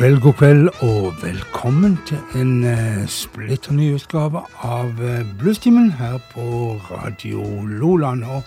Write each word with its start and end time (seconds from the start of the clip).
kveld, 0.00 0.20
god 0.20 0.32
kveld, 0.32 0.68
og 0.80 1.14
velkommen 1.22 1.98
til 2.06 2.18
en 2.34 2.64
uh, 2.64 3.06
splitter 3.06 3.72
ny 3.74 3.90
utgave 3.98 4.40
av 4.62 4.88
uh, 4.88 5.96
her 5.98 6.18
på 6.32 6.80
Radio 6.90 7.42
Loland. 7.68 8.24
Og 8.24 8.40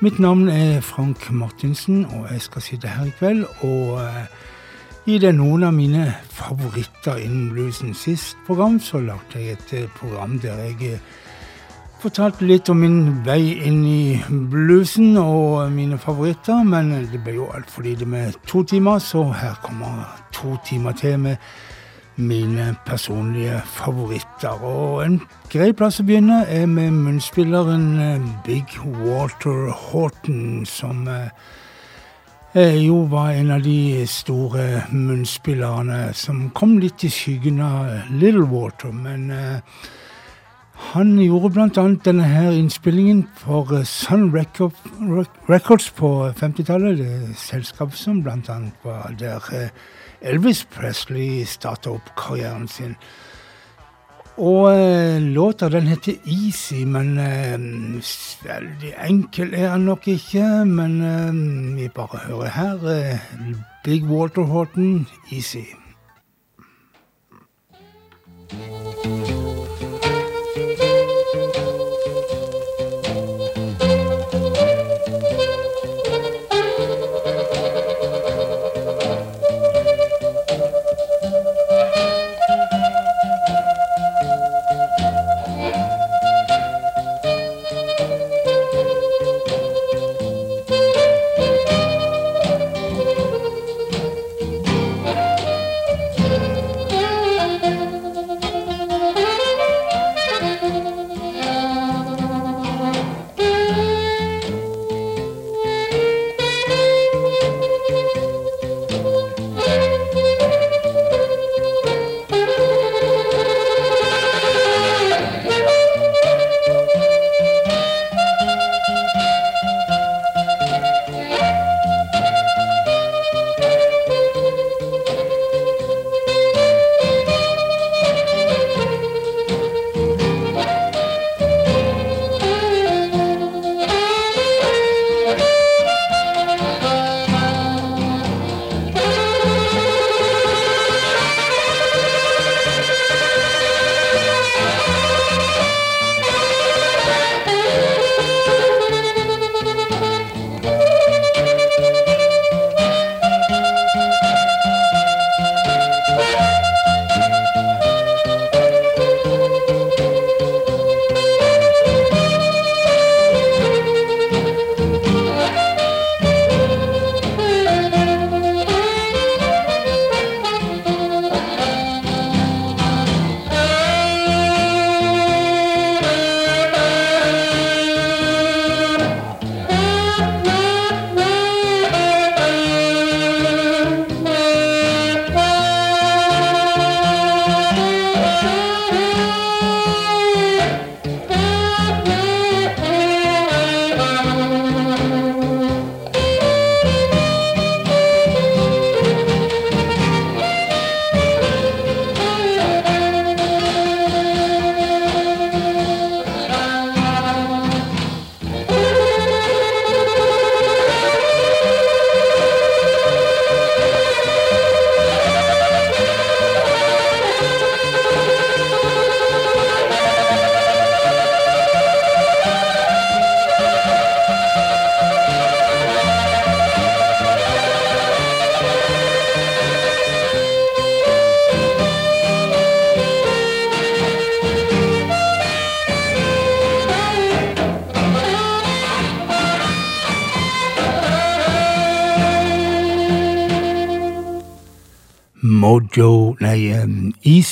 mitt 0.00 0.18
navn 0.18 0.48
er 0.50 0.80
Frank 0.80 1.30
Martinsen, 1.30 2.04
og 2.04 2.26
jeg 2.32 2.40
skal 2.40 2.62
sitte 2.62 2.88
her 2.88 3.04
i 3.06 3.12
kveld 3.18 3.44
og 3.60 4.04
uh, 4.04 4.20
gi 5.06 5.16
deg 5.18 5.32
noen 5.34 5.64
av 5.64 5.72
mine 5.72 6.10
favoritter 6.28 7.16
innen 7.24 7.48
bluesen. 7.54 7.94
Sist 7.94 8.36
program 8.46 8.76
så 8.80 9.00
lagde 9.00 9.40
jeg 9.46 9.56
et 9.56 9.74
program 9.96 10.36
der 10.44 10.60
jeg 10.60 11.00
fortalte 12.02 12.42
litt 12.42 12.66
om 12.72 12.80
min 12.82 12.96
vei 13.22 13.52
inn 13.62 13.82
i 13.86 14.18
bluesen 14.50 15.12
og 15.22 15.68
mine 15.70 15.94
favoritter, 16.02 16.64
men 16.66 16.88
det 17.12 17.20
ble 17.22 17.36
jo 17.36 17.44
altfor 17.54 17.86
lite 17.86 18.08
med 18.10 18.34
to 18.50 18.64
timer, 18.66 18.98
så 18.98 19.22
her 19.30 19.54
kommer 19.62 20.08
to 20.34 20.56
timer 20.66 20.96
til 20.98 21.14
med 21.22 22.16
mine 22.16 22.72
personlige 22.88 23.60
favoritter. 23.76 24.58
Og 24.66 25.04
en 25.04 25.16
grei 25.52 25.70
plass 25.78 26.00
å 26.02 26.06
begynne 26.08 26.40
er 26.50 26.66
med 26.66 26.90
munnspilleren 26.98 27.86
eh, 28.02 28.26
Big 28.48 28.74
Walter 29.04 29.70
Horton, 29.84 30.66
som 30.66 31.06
eh, 31.06 32.76
jo 32.82 33.04
var 33.14 33.36
en 33.36 33.54
av 33.54 33.62
de 33.68 33.78
store 34.10 34.88
munnspillerne 34.90 36.04
som 36.18 36.48
kom 36.50 36.80
litt 36.82 37.06
i 37.06 37.12
skyggen 37.14 37.62
av 37.62 38.10
Little 38.14 38.48
Water, 38.50 38.90
men 39.06 39.28
eh, 39.30 39.90
han 40.90 41.14
gjorde 41.22 41.50
bl.a. 41.54 41.84
denne 42.04 42.24
her 42.26 42.50
innspillingen 42.50 43.22
for 43.38 43.70
eh, 43.76 43.84
Sun 43.86 44.30
Record, 44.34 44.72
Records 45.48 45.88
på 45.96 46.28
50-tallet. 46.40 46.98
Det 46.98 47.36
selskapet 47.38 47.94
som 47.96 48.20
bl.a. 48.24 48.56
var 48.84 49.14
der 49.20 49.46
eh, 49.54 49.84
Elvis 50.32 50.64
Presley 50.74 51.46
starta 51.48 51.94
opp 51.94 52.10
karrieren 52.20 52.66
sin. 52.68 52.96
Og 54.36 54.68
eh, 54.72 55.22
låta 55.32 55.70
den 55.72 55.88
heter 55.92 56.18
Easy, 56.28 56.82
men 56.88 57.14
eh, 57.20 58.04
veldig 58.44 58.92
enkel 59.06 59.54
er 59.54 59.70
den 59.78 59.88
nok 59.88 60.08
ikke. 60.12 60.44
Men 60.68 60.98
vi 61.78 61.88
bare 61.94 62.20
hører 62.26 62.56
her. 62.58 62.90
Big 63.84 64.04
Walter 64.10 64.44
Horton, 64.50 65.06
Easy. 65.32 65.64
thank 69.02 69.61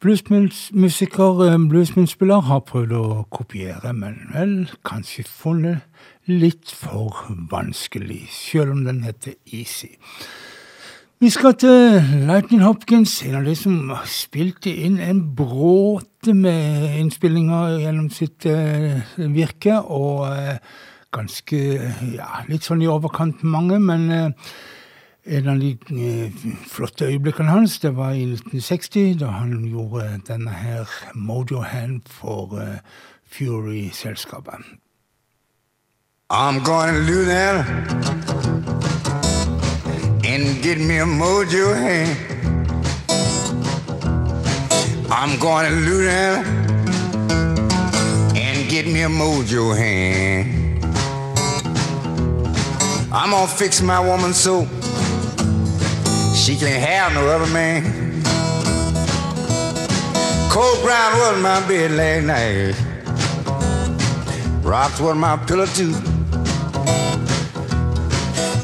bluesmusikere 0.00 1.54
eh, 1.54 1.60
bluesmunnspiller, 1.70 2.42
har 2.44 2.58
prøvd 2.68 2.92
å 2.98 3.22
kopiere, 3.32 3.94
men 3.96 4.18
vel 4.34 4.54
kanskje 4.84 5.24
funnet 5.24 6.28
litt 6.28 6.74
for 6.76 7.22
vanskelig, 7.52 8.26
sjøl 8.36 8.74
om 8.76 8.84
den 8.84 9.00
heter 9.08 9.38
Easy. 9.52 9.94
Vi 11.24 11.32
skal 11.32 11.56
til 11.56 12.02
Lightning 12.28 12.66
Hopkins, 12.68 13.22
en 13.24 13.40
av 13.40 13.48
de 13.48 13.56
som 13.64 13.94
spilte 14.04 14.74
inn 14.76 15.00
en 15.00 15.24
bråte 15.38 16.36
med 16.36 17.00
innspillinger 17.00 17.78
gjennom 17.80 18.10
sitt 18.12 18.44
virke. 19.24 19.80
og 19.80 20.60
ganske 21.14 21.60
ja, 22.18 22.28
Litt 22.50 22.66
sånn 22.66 22.82
i 22.82 22.88
overkant 22.90 23.42
mange, 23.44 23.78
men 23.82 24.10
eh, 24.10 24.54
en 25.38 25.46
av 25.54 25.60
de 25.62 25.70
eh, 25.94 26.46
flotte 26.68 27.06
øyeblikkene 27.08 27.52
hans 27.54 27.78
det 27.82 27.94
var 27.96 28.12
i 28.18 28.26
1960, 28.26 29.18
da 29.22 29.30
han 29.38 29.52
gjorde 29.68 30.08
denne 30.28 30.52
her 30.62 30.90
Mojo 31.14 31.62
Hand 31.66 32.08
for 32.20 32.56
eh, 32.60 32.80
Fury-selskapet. 33.24 34.60
I'm 36.30 36.62
gonna 36.64 37.04
do 37.06 37.24
that 37.26 37.68
and 40.24 40.62
get 40.62 40.78
me 40.78 40.98
a 40.98 41.06
mojo 41.06 41.74
hand. 41.74 42.16
I'm 45.12 45.38
gonna 45.38 45.68
do 45.68 46.04
that 46.06 46.46
and 48.36 48.68
get 48.70 48.86
me 48.86 49.02
a 49.02 49.08
mojo 49.08 49.76
hand. 49.76 50.63
I'm 53.16 53.30
gonna 53.30 53.46
fix 53.46 53.80
my 53.80 54.00
woman 54.00 54.34
so 54.34 54.64
she 56.34 56.56
can't 56.56 56.82
have 56.82 57.12
no 57.14 57.24
other 57.28 57.46
man. 57.54 57.84
Cold 60.50 60.82
ground 60.82 61.16
was 61.20 61.40
my 61.40 61.60
bed 61.68 61.92
last 61.92 62.24
night. 62.26 62.74
Rocks 64.64 64.98
was 65.00 65.16
my 65.16 65.36
pillow 65.46 65.66
too. 65.66 65.92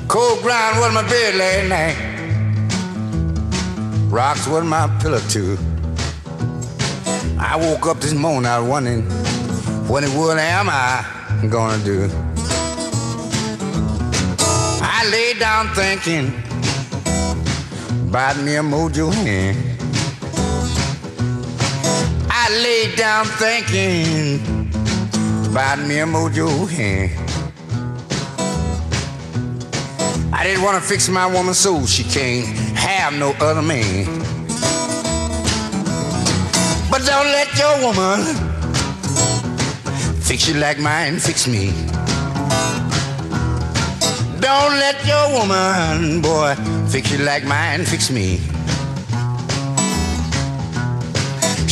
Cold 0.09 0.43
ground 0.43 0.81
was 0.81 0.95
my 0.95 1.09
bed 1.09 1.37
last 1.37 1.69
night. 1.77 1.95
Rocks 4.11 4.49
was 4.49 4.65
my 4.65 4.89
pillow 5.01 5.21
too. 5.29 5.57
I 7.39 7.55
woke 7.55 7.87
up 7.87 8.01
this 8.01 8.15
morning 8.15 8.51
I 8.51 8.59
was 8.59 8.69
wondering 8.69 9.05
what 9.89 10.03
in 10.03 10.11
the 10.11 10.19
world 10.19 10.41
am 10.41 10.67
I 10.69 11.07
gonna 11.49 11.79
do? 11.85 12.11
I 15.03 15.09
lay 15.09 15.33
down 15.33 15.67
thinking 15.69 16.27
about 18.11 18.37
me 18.45 18.57
a 18.57 18.63
mojo 18.63 19.11
hand. 19.11 19.57
I 22.31 22.45
lay 22.63 22.95
down 22.97 23.25
thinking 23.41 24.43
about 25.51 25.79
me 25.79 26.01
a 26.01 26.07
mojo 26.07 26.69
hand. 26.69 27.13
I 30.35 30.45
didn't 30.45 30.63
want 30.65 30.77
to 30.83 30.87
fix 30.87 31.09
my 31.09 31.25
woman 31.25 31.55
so 31.55 31.87
she 31.87 32.05
can't 32.05 32.45
have 32.77 33.15
no 33.15 33.31
other 33.41 33.63
man. 33.63 34.05
But 36.91 37.07
don't 37.07 37.31
let 37.39 37.49
your 37.57 37.87
woman 37.87 38.21
fix 40.21 40.47
you 40.47 40.57
like 40.61 40.79
mine 40.79 41.19
fix 41.19 41.47
me. 41.47 41.73
Don't 44.53 44.75
let 44.85 44.97
your 45.07 45.27
woman, 45.37 46.21
boy, 46.21 46.57
fix 46.93 47.09
you 47.13 47.19
like 47.31 47.45
mine 47.45 47.81
fix 47.93 48.03
me. 48.11 48.27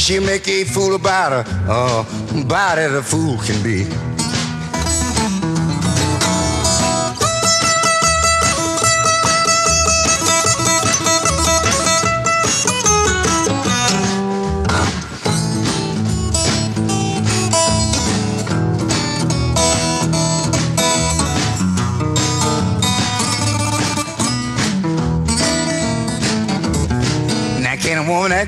she 0.02 0.20
make 0.20 0.46
a 0.46 0.62
fool 0.62 0.94
about 0.94 1.30
her, 1.36 1.44
oh, 1.69 2.06
about 2.40 2.76
the 2.76 2.98
a 2.98 3.02
fool 3.02 3.36
can 3.46 3.60
be. 3.64 3.78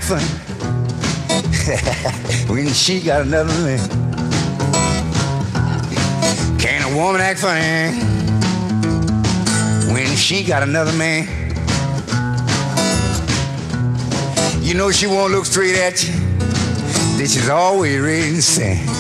like 0.09 0.23
when 2.49 2.69
she 2.73 3.01
got 3.01 3.23
another 3.23 3.53
man. 3.63 3.79
Can 6.59 6.83
a 6.83 6.89
woman 6.97 7.21
act 7.21 7.41
funny 7.41 7.93
when 9.93 10.17
she 10.17 10.43
got 10.45 10.63
another 10.63 10.93
man? 10.93 11.27
You 14.63 14.75
know 14.75 14.91
she 14.91 15.07
won't 15.07 15.33
look 15.33 15.45
straight 15.47 15.77
at 15.77 16.03
you. 16.03 16.13
This 17.19 17.37
is 17.37 17.49
always 17.51 17.99
ready 18.01 18.37
to 18.41 19.00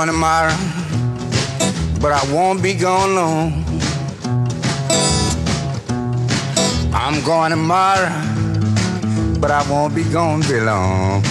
going 0.00 0.08
tomorrow, 0.12 0.56
but 2.00 2.10
I 2.10 2.22
won't 2.32 2.62
be 2.62 2.72
gone 2.72 3.14
long. 3.16 3.64
I'm 6.94 7.22
going 7.22 7.50
tomorrow, 7.50 8.08
but 9.40 9.50
I 9.50 9.62
won't 9.70 9.94
be 9.94 10.04
gone 10.04 10.40
very 10.42 10.62
long. 10.62 11.22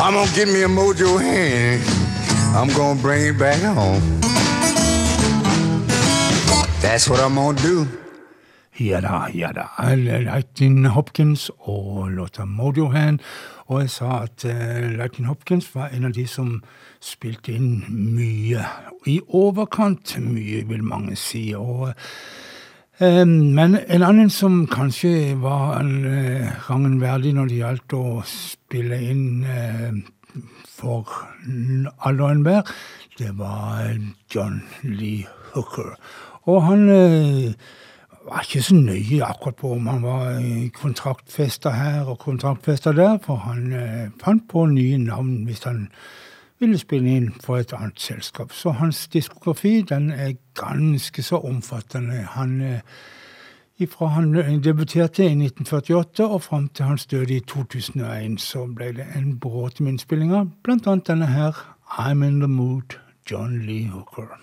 I'm 0.00 0.14
gonna 0.14 0.30
give 0.34 0.48
me 0.48 0.62
a 0.62 0.68
mojo 0.68 1.20
hand. 1.20 1.82
I'm 2.56 2.74
gonna 2.74 2.98
bring 3.02 3.26
it 3.26 3.38
back 3.38 3.60
home. 3.60 4.00
That's 6.80 7.10
what 7.10 7.20
I'm 7.20 7.34
gonna 7.34 7.58
do. 7.60 7.86
Ja 8.80 9.00
da, 9.00 9.26
ja 9.34 9.52
da. 9.52 9.66
Lightning 10.32 10.86
Hopkins 10.88 11.48
og 11.58 12.10
låta 12.10 12.44
Mojo 12.44 12.88
Hand. 12.88 13.20
Og 13.68 13.82
jeg 13.84 13.90
sa 13.92 14.10
at 14.24 14.44
uh, 14.48 14.48
eh, 14.48 14.84
Lightning 14.96 15.28
Hopkins 15.28 15.66
var 15.74 15.90
en 15.92 16.06
av 16.08 16.14
de 16.16 16.24
som 16.30 16.54
spilte 17.04 17.52
inn 17.52 17.82
mye. 18.16 18.62
I 19.04 19.18
overkant 19.28 20.14
mye, 20.24 20.62
vil 20.70 20.84
mange 20.88 21.18
si. 21.20 21.50
og 21.56 21.90
eh, 21.90 23.24
men 23.28 23.76
en 23.84 24.06
annen 24.06 24.32
som 24.32 24.62
kanskje 24.72 25.34
var 25.42 25.82
eh, 25.84 26.48
rangen 26.70 26.96
verdig 27.02 27.34
når 27.36 27.50
det 27.52 27.60
gjaldt 27.60 27.96
å 27.98 28.04
spille 28.26 29.02
inn 29.10 29.28
for 30.78 31.10
alle 32.06 32.22
og 32.22 32.30
enhver, 32.30 32.72
det 33.18 33.34
var 33.36 33.84
John 34.32 34.62
Lee 34.84 35.26
Hooker. 35.52 35.92
Og 36.48 36.62
han 36.64 36.86
var 38.30 38.40
ikke 38.40 38.62
så 38.62 38.74
nøye 38.74 39.22
akkurat 39.24 39.56
på 39.56 39.72
om 39.72 39.86
han 39.86 40.02
var 40.02 40.42
kontraktfester 40.74 41.70
her 41.70 42.00
og 42.08 42.18
kontraktfester 42.18 42.92
der, 42.92 43.18
for 43.24 43.36
han 43.48 43.72
eh, 43.72 44.08
fant 44.24 44.48
på 44.50 44.66
nye 44.66 44.98
navn 44.98 45.44
hvis 45.46 45.62
han 45.64 45.86
ville 46.60 46.78
spille 46.80 47.12
inn 47.16 47.28
for 47.44 47.58
et 47.62 47.70
annet 47.76 48.00
selskap. 48.02 48.50
Så 48.52 48.72
hans 48.76 49.04
diskografi 49.08 49.80
den 49.88 50.08
er 50.10 50.32
ganske 50.58 51.22
så 51.22 51.38
omfattende. 51.46 52.24
Han, 52.34 52.56
eh, 52.60 53.88
fra 53.92 54.08
han 54.16 54.32
eh, 54.40 54.50
debuterte 54.64 55.24
i 55.28 55.38
1948 55.46 56.26
og 56.28 56.42
fram 56.42 56.66
til 56.68 56.84
hans 56.90 57.06
døde 57.06 57.38
i 57.38 57.40
2001, 57.46 58.40
så 58.40 58.66
ble 58.66 58.90
det 58.98 59.06
en 59.18 59.36
bråte 59.38 59.82
med 59.82 59.94
innspillinger, 59.94 60.44
blant 60.64 60.86
annet 60.86 61.06
denne 61.12 61.30
her, 61.32 61.64
'I'm 61.98 62.22
In 62.26 62.40
The 62.40 62.48
Mood', 62.58 62.98
John 63.30 63.62
Lee 63.62 63.88
Hooker. 63.88 64.34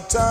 time. 0.00 0.25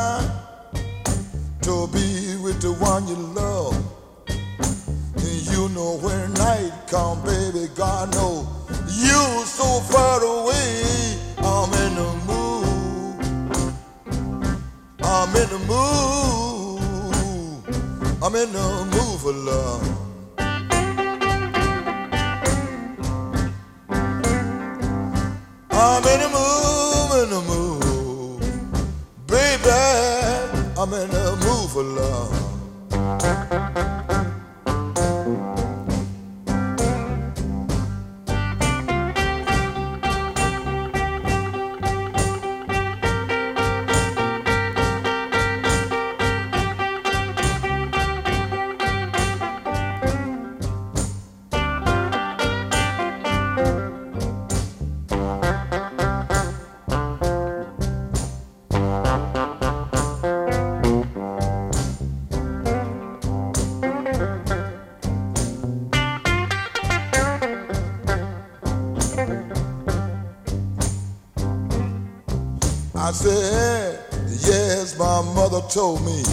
I 73.07 73.11
said, 73.11 74.03
yes, 74.31 74.97
my 74.97 75.21
mother 75.35 75.61
told 75.69 76.03
me 76.03 76.23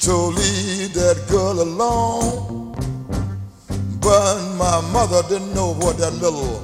to 0.00 0.14
leave 0.14 0.92
that 0.92 1.24
girl 1.30 1.52
alone. 1.62 2.74
But 4.02 4.42
my 4.56 4.82
mother 4.92 5.22
didn't 5.30 5.54
know 5.54 5.72
what 5.72 5.96
that 5.96 6.12
little 6.20 6.60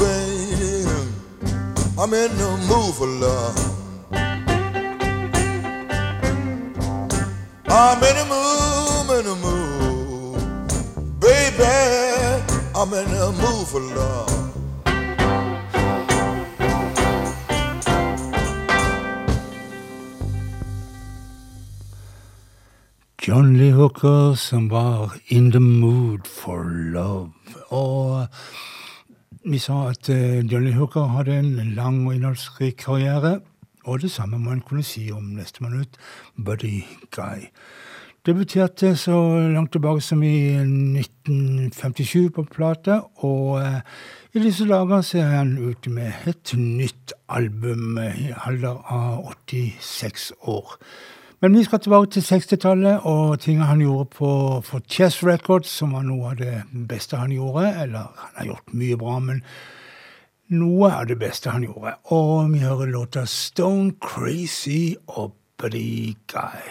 baby. 1.43 1.55
I'm 1.99 2.15
in 2.15 2.31
the 2.39 2.73
mood 2.73 2.95
for 2.95 3.09
love. 3.09 3.74
I'm 7.77 8.01
in 8.05 8.17
a 8.17 8.25
mood, 8.31 9.11
in 9.19 9.27
a 9.27 9.35
mood, 9.35 10.71
baby. 11.19 12.15
I'm 12.73 12.93
in 12.95 13.11
a 13.19 13.33
mood 13.33 13.67
for 13.67 13.81
love. 13.81 14.55
John 23.19 23.59
Lee 23.59 23.71
Hooker 23.73 24.35
som 24.37 24.71
var 24.71 25.17
'In 25.27 25.51
the 25.51 25.61
Mood 25.61 26.21
for 26.41 26.63
Love'. 26.95 27.59
Og 27.75 28.27
vi 29.51 29.59
sa 29.59 29.89
at 29.91 30.09
eh, 30.09 30.45
John 30.47 30.65
Lee 30.65 30.75
Hooker 30.79 31.07
hadde 31.17 31.39
en 31.39 31.53
lang 31.75 32.07
og 32.07 32.15
innholdsrik 32.15 32.75
karriere. 32.79 33.41
Og 33.85 34.03
det 34.03 34.11
samme 34.11 34.39
må 34.39 34.51
en 34.51 34.61
kunne 34.61 34.83
si 34.83 35.11
om 35.13 35.25
neste 35.37 35.65
minutt, 35.65 35.99
Buddy 36.45 36.83
Guy. 37.17 37.45
Debuterte 38.27 38.89
eh, 38.89 38.97
så 38.97 39.13
langt 39.53 39.73
tilbake 39.75 40.01
som 40.01 40.23
i 40.23 40.39
1957 40.57 42.31
på 42.35 42.47
plate, 42.55 43.01
og 43.17 43.59
eh, 43.61 43.85
i 44.33 44.41
disse 44.41 44.65
dager 44.71 45.01
ser 45.05 45.29
han 45.35 45.53
ut 45.59 45.87
med 45.93 46.25
et 46.33 46.55
nytt 46.57 47.13
album 47.29 47.99
eh, 48.01 48.17
i 48.31 48.33
alder 48.47 48.81
av 48.89 49.27
86 49.35 50.31
år. 50.43 50.79
Men 51.43 51.59
vi 51.59 51.67
skal 51.67 51.83
tilbake 51.85 52.11
til 52.15 52.25
60-tallet 52.25 53.03
og 53.05 53.35
tingene 53.45 53.69
han 53.69 53.83
gjorde 53.85 54.09
på, 54.17 54.29
for 54.65 54.81
Chess 54.89 55.21
Records, 55.29 55.69
som 55.69 55.93
var 55.93 56.07
noe 56.09 56.31
av 56.33 56.39
det 56.41 56.63
beste 56.89 57.21
han 57.21 57.35
gjorde. 57.37 57.69
Eller 57.85 58.07
han 58.23 58.39
har 58.39 58.47
gjort 58.49 58.73
mye 58.73 58.97
bra, 58.97 59.19
men 59.21 59.43
noe 60.53 60.93
av 60.99 61.07
det 61.07 61.17
beste 61.17 61.51
han 61.51 61.63
gjorde. 61.65 61.95
Og 62.13 62.51
vi 62.53 62.59
hører 62.65 62.87
låta 62.93 63.27
Stone 63.27 63.93
Crazy 64.01 64.95
Uppity 65.17 66.15
Guy. 66.27 66.71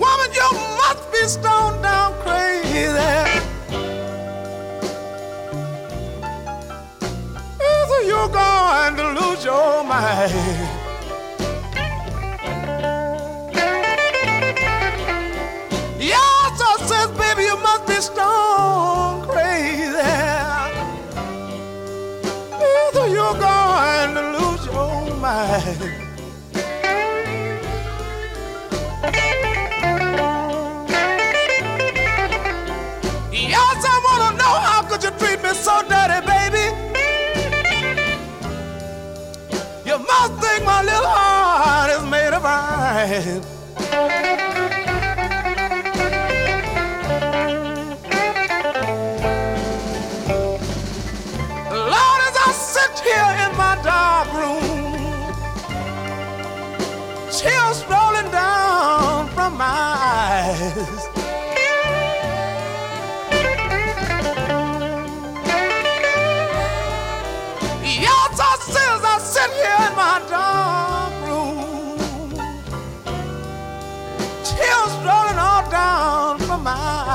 Woman, 0.00 0.30
you 0.32 0.48
must 0.80 1.12
be 1.12 1.28
stone 1.28 1.80
down 1.82 2.12
crazy. 2.24 2.88
Either 7.60 8.02
you're 8.04 8.28
going 8.28 8.96
to 8.96 9.20
lose 9.20 9.44
your 9.44 9.84
mind. 9.84 10.75
stone 18.06 19.22
crazy. 19.26 20.06
Either 22.70 23.06
you're 23.16 23.38
going 23.50 24.10
to 24.18 24.22
lose 24.36 24.62
your 24.70 24.94
mind. 25.24 25.90
Yes, 33.52 33.86
I 33.94 33.96
wanna 34.04 34.30
know 34.42 34.54
how 34.68 34.80
could 34.88 35.02
you 35.06 35.12
treat 35.20 35.40
me 35.46 35.52
so 35.66 35.74
dirty, 35.94 36.20
baby? 36.34 36.64
You 39.88 39.96
must 40.10 40.32
think 40.42 40.60
my 40.64 40.80
little 40.90 41.10
heart 41.20 41.90
is 41.96 42.04
made 42.14 42.34
of 42.40 42.44
iron. 42.44 43.55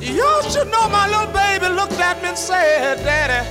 You 0.00 0.32
should 0.50 0.68
know 0.70 0.86
my 0.98 1.06
little 1.12 1.32
baby 1.42 1.66
looked 1.80 2.00
at 2.10 2.22
me 2.22 2.28
and 2.28 2.38
said, 2.38 2.96
Daddy, 3.10 3.42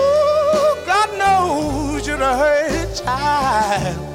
ooh, 0.00 0.68
God 0.90 1.08
knows 1.20 2.06
you're 2.06 2.16
a 2.22 2.34
hurt 2.42 3.02
child. 3.04 4.05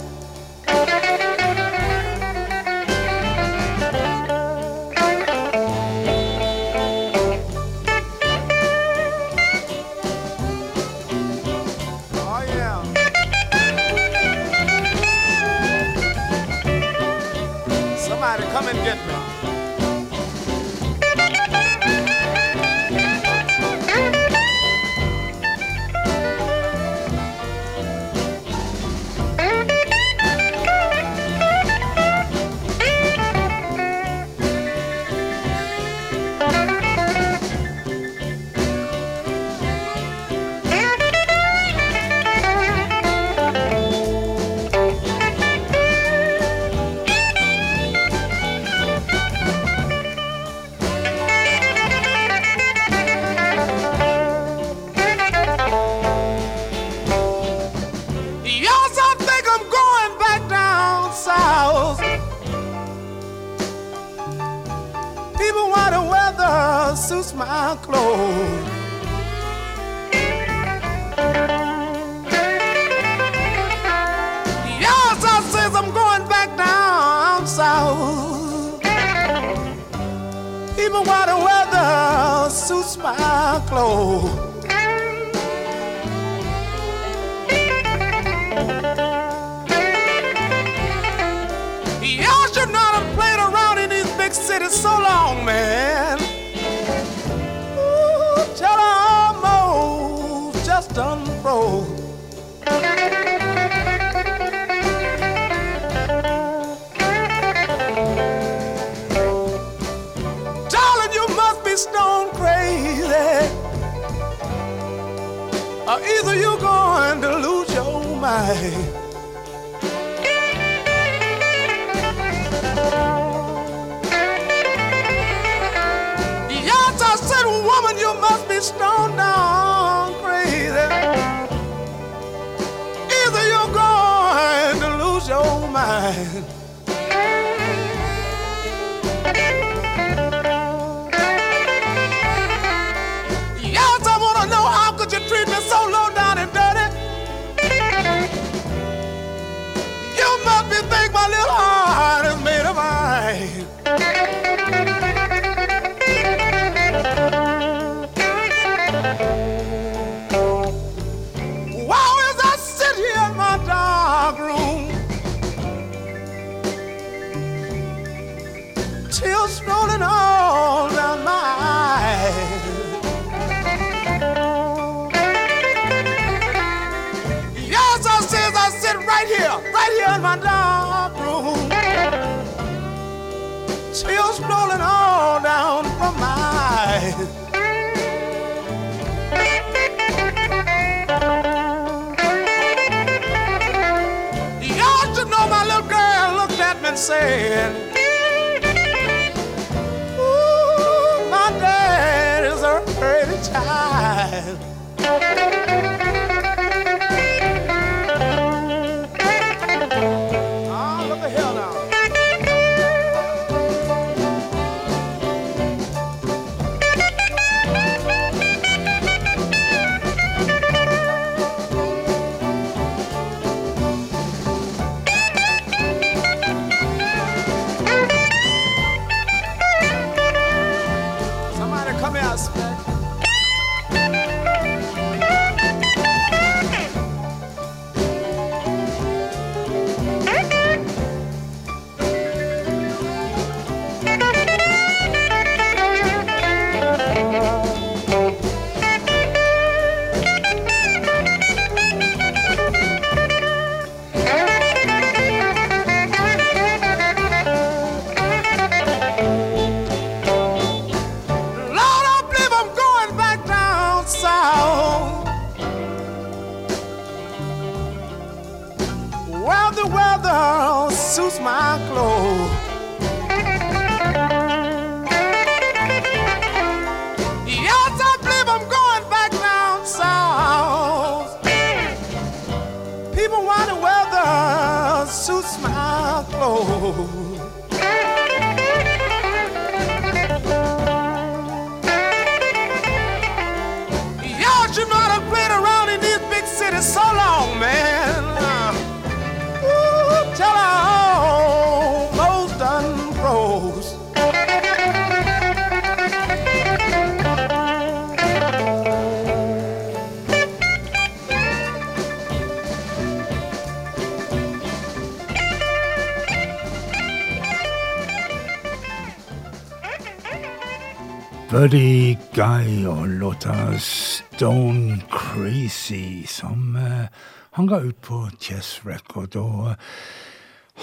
Easy, 325.72 326.28
som 326.28 326.76
eh, 326.76 327.08
han 327.56 327.68
ga 327.70 327.78
ut 327.80 327.96
på 328.04 328.18
Chess 328.40 328.82
Record. 328.84 329.36
og 329.40 329.70
eh, 329.72 329.78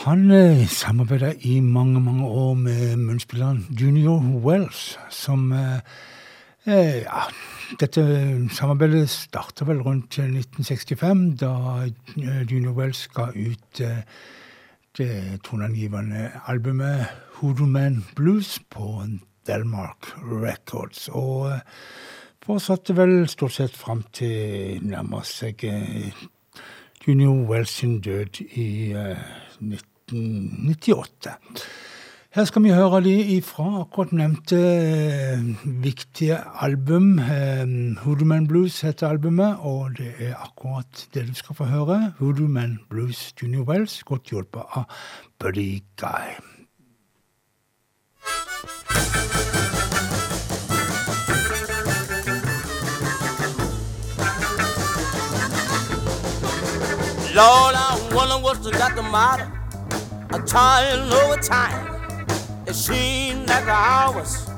han 0.07 0.23
eh, 0.33 0.63
samarbeida 0.71 1.35
i 1.45 1.59
mange 1.61 2.01
mange 2.01 2.25
år 2.25 2.55
med 2.57 2.95
munnspilleren 2.97 3.67
Junior 3.71 4.23
Wells, 4.47 4.97
som 5.13 5.53
eh, 5.53 5.85
eh, 6.65 7.03
ja, 7.05 7.27
Dette 7.79 8.01
samarbeidet 8.57 9.05
starta 9.13 9.69
vel 9.69 9.83
rundt 9.85 10.07
1965, 10.17 11.37
da 11.45 11.53
eh, 11.85 12.43
Junior 12.49 12.73
Wells 12.81 13.05
ga 13.13 13.29
ut 13.37 13.83
eh, 13.85 14.01
det 14.97 15.41
toneangivende 15.45 16.31
albumet 16.49 17.11
Hoodoo 17.39 17.69
Man 17.69 18.07
Blues 18.17 18.57
på 18.73 19.05
Delmark 19.49 20.15
Records. 20.25 21.11
Og 21.13 21.51
eh, 21.53 21.61
fortsatte 22.49 22.95
vel 22.97 23.27
stort 23.29 23.53
sett 23.57 23.75
fram 23.77 24.01
til 24.17 24.79
nærmer 24.89 25.21
seg 25.29 25.61
eh, 25.69 26.15
junior 27.05 27.43
Wells 27.51 27.75
sin 27.83 27.99
død 28.01 28.41
i 28.57 28.69
1998. 29.61 31.29
Eh, 31.29 31.67
Her 32.37 32.45
skal 32.49 32.63
vi 32.65 32.71
høre 32.73 33.01
de 33.05 33.13
ifra 33.37 33.67
akkurat 33.83 34.13
nevnte 34.17 34.57
eh, 34.57 35.45
viktige 35.83 36.41
album. 36.69 37.19
Hoodoo 38.05 38.29
Man 38.29 38.47
Blues 38.49 38.81
heter 38.85 39.11
albumet, 39.13 39.59
og 39.65 39.97
det 40.01 40.15
er 40.31 40.35
akkurat 40.45 41.05
det 41.15 41.27
du 41.31 41.35
skal 41.41 41.59
få 41.59 41.69
høre. 41.73 42.15
Hoodoo 42.19 42.49
Man 42.49 42.79
Blues 42.89 43.35
Junior 43.43 43.69
Wells, 43.69 44.01
godt 44.05 44.29
hjulpet 44.33 44.65
av 44.73 44.89
Buddy 45.39 45.83
Guy. 46.01 46.37
Lord, 57.39 57.77
I'm 57.77 58.15
wondering 58.17 58.43
what's 58.43 58.67
got 58.77 58.97
the 58.97 59.03
matter. 59.05 59.47
I'm 60.31 60.45
trying 60.45 61.01
over 61.21 61.41
time. 61.41 62.27
It 62.67 62.75
seems 62.75 63.49
like 63.49 63.65
hours. 63.69 64.51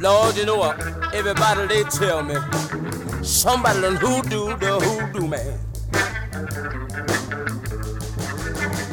Lord, 0.00 0.38
you 0.38 0.46
know 0.46 0.56
what? 0.56 0.78
Everybody 1.14 1.66
they 1.66 1.82
tell 1.82 2.22
me 2.22 2.36
somebody 3.22 3.78
done 3.82 3.96
hoodoo 3.96 4.56
the 4.56 4.78
hoodoo 4.82 5.26
man. 5.28 7.15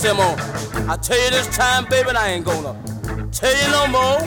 Simo. 0.03 0.29
I 0.89 0.97
tell 0.97 1.21
you 1.25 1.29
this 1.31 1.47
time, 1.55 1.85
baby, 1.91 2.09
I 2.13 2.29
ain't 2.31 2.47
gonna 2.47 2.73
tell 3.31 3.53
you 3.63 3.69
no 3.79 3.87
more. 3.97 4.19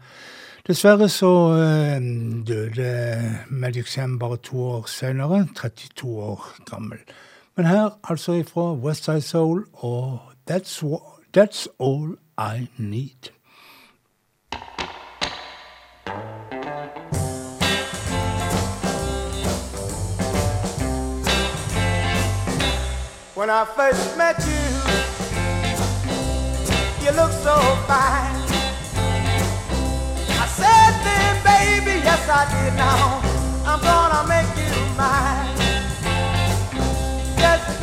Dessverre 0.67 1.09
så 1.09 1.29
eh, 1.59 2.01
døde 2.43 3.37
Magic 3.49 3.87
Sam 3.91 4.17
bare 4.19 4.37
to 4.37 4.59
år 4.61 4.85
senere, 4.87 5.45
32 5.55 6.19
år 6.19 6.53
gammel. 6.69 6.97
Men 7.57 7.65
her 7.65 7.89
altså 8.03 8.31
ifra 8.39 8.73
West 8.73 9.03
Side 9.05 9.21
Soul 9.21 9.65
og 9.73 10.19
That's, 10.51 10.83
That's 11.37 11.65
All 11.79 12.17
I 12.37 12.67
Need. 12.77 13.29
When 23.43 23.49
I 23.51 23.65
first 23.65 24.17
met 24.17 24.37
you, 24.47 24.53
you 27.05 27.11
looked 27.11 27.33
so 27.43 27.55
fine. 27.89 28.43
I 30.39 30.45
said 30.47 30.93
then, 31.03 31.43
baby, 31.51 31.99
yes 32.07 32.23
I 32.29 32.47
did. 32.47 32.71
Now 32.77 33.19
I'm 33.69 33.81
gonna 33.83 34.23
make 34.29 34.47
you 34.63 34.71
mine. 34.95 35.51
Yes. 37.37 37.82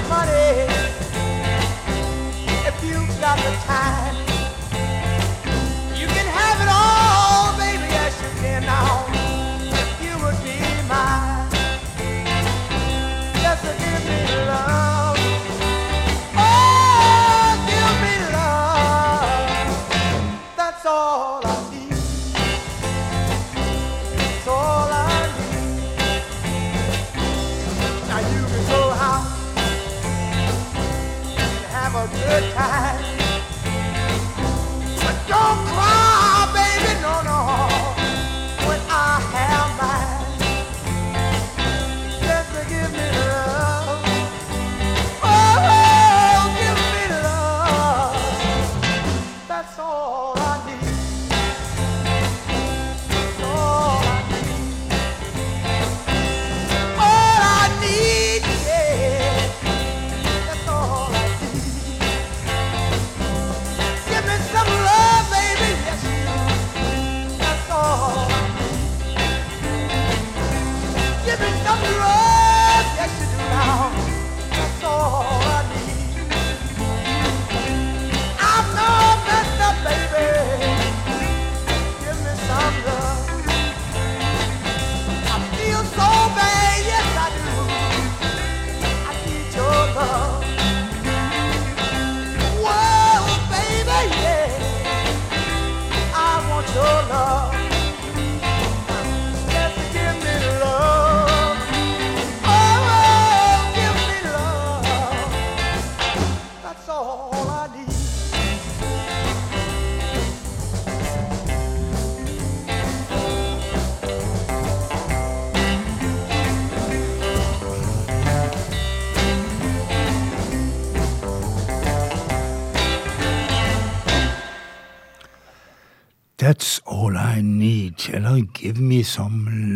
Lady 129.01 129.09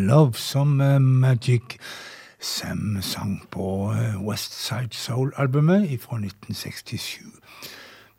Love 0.08 0.38
Some 0.38 1.00
Magic. 1.20 1.62
Sam 2.40 2.98
sang 3.02 3.42
på 3.52 3.94
eh, 3.94 4.26
West 4.28 4.54
Side 4.68 4.90
Soul-albumet 4.92 5.82
fra 6.02 6.16
1967. 6.18 7.20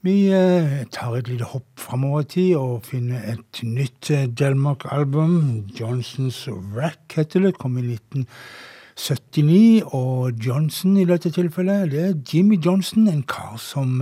Vi 0.03 0.27
eh, 0.29 0.85
tar 0.93 1.17
et 1.17 1.29
lite 1.29 1.45
hopp 1.45 1.65
framover 1.77 2.21
i 2.21 2.25
tid 2.25 2.57
og 2.57 2.83
finner 2.83 3.33
et 3.33 3.61
nytt 3.63 4.11
eh, 4.11 4.25
Delmark-album. 4.39 5.63
Johnsons 5.81 6.49
Rack 6.77 7.15
heter 7.17 7.41
det. 7.47 7.55
Kom 7.59 7.77
i 7.79 7.83
1979. 7.93 9.83
Og 9.87 10.33
Johnson 10.47 10.97
i 10.97 11.05
dette 11.05 11.31
tilfellet, 11.31 11.93
det 11.93 12.07
er 12.09 12.15
Jimmy 12.35 12.59
Johnson, 12.67 13.07
en 13.09 13.23
kar 13.23 13.57
som 13.63 14.01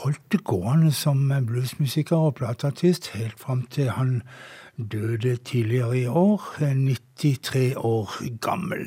holdt 0.00 0.22
det 0.32 0.44
gående 0.48 0.92
som 0.92 1.28
bluesmusiker 1.46 2.16
og 2.16 2.34
plateartist 2.40 3.06
helt 3.16 3.40
fram 3.40 3.66
til 3.70 3.90
han 3.90 4.22
døde 4.82 5.36
tidligere 5.36 5.98
i 5.98 6.06
år, 6.06 6.42
93 6.58 7.56
eh, 7.56 7.72
år 7.76 8.38
gammel. 8.40 8.86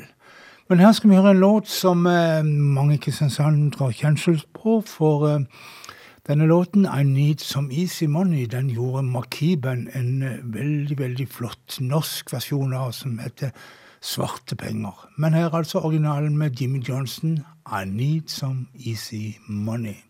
Men 0.68 0.78
her 0.78 0.92
skal 0.92 1.10
vi 1.10 1.14
høre 1.18 1.30
en 1.30 1.40
låt 1.40 1.68
som 1.70 2.06
eh, 2.06 2.42
mange 2.44 2.96
i 2.96 3.00
Kristiansand 3.02 3.72
drar 3.78 3.94
kjensel 3.94 4.40
på. 4.56 4.80
For 4.86 5.28
eh, 5.28 5.46
denne 6.26 6.48
låten, 6.50 6.86
'I 6.90 7.02
Need 7.04 7.38
Some 7.44 7.70
Easy 7.72 8.04
Money', 8.06 8.46
den 8.46 8.70
gjorde 8.70 9.02
Makiben 9.02 9.88
en 9.94 10.24
veldig, 10.44 10.98
veldig 10.98 11.28
flott 11.28 11.78
norsk 11.80 12.32
versjon 12.32 12.72
av, 12.74 12.92
som 12.92 13.18
heter 13.18 13.50
'Svarte 14.02 14.56
penger'. 14.62 15.06
Men 15.18 15.34
her 15.34 15.44
er 15.46 15.54
altså 15.58 15.78
originalen 15.78 16.38
med 16.38 16.50
Jimmy 16.60 16.78
Johnson, 16.88 17.38
'I 17.66 17.84
Need 17.86 18.22
Some 18.28 18.66
Easy 18.86 19.32
Money'. 19.48 20.05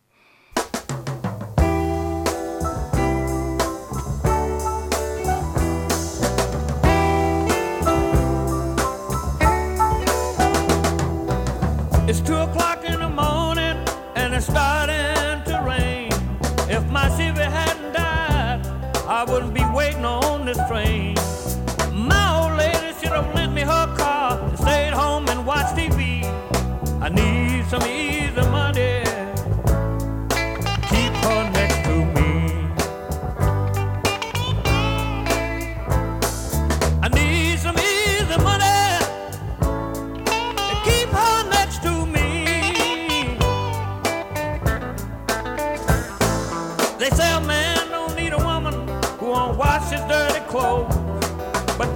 two 12.27 12.35
o'clock 12.37 12.83
in 12.85 12.99
the 12.99 13.09
morning 13.09 13.77
and 14.17 14.35
it's 14.35 14.47
starting. 14.47 15.06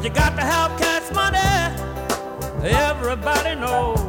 You 0.03 0.09
got 0.09 0.35
to 0.37 0.41
have 0.41 0.81
cash 0.81 1.13
money. 1.13 2.67
Everybody 2.75 3.55
knows. 3.55 4.00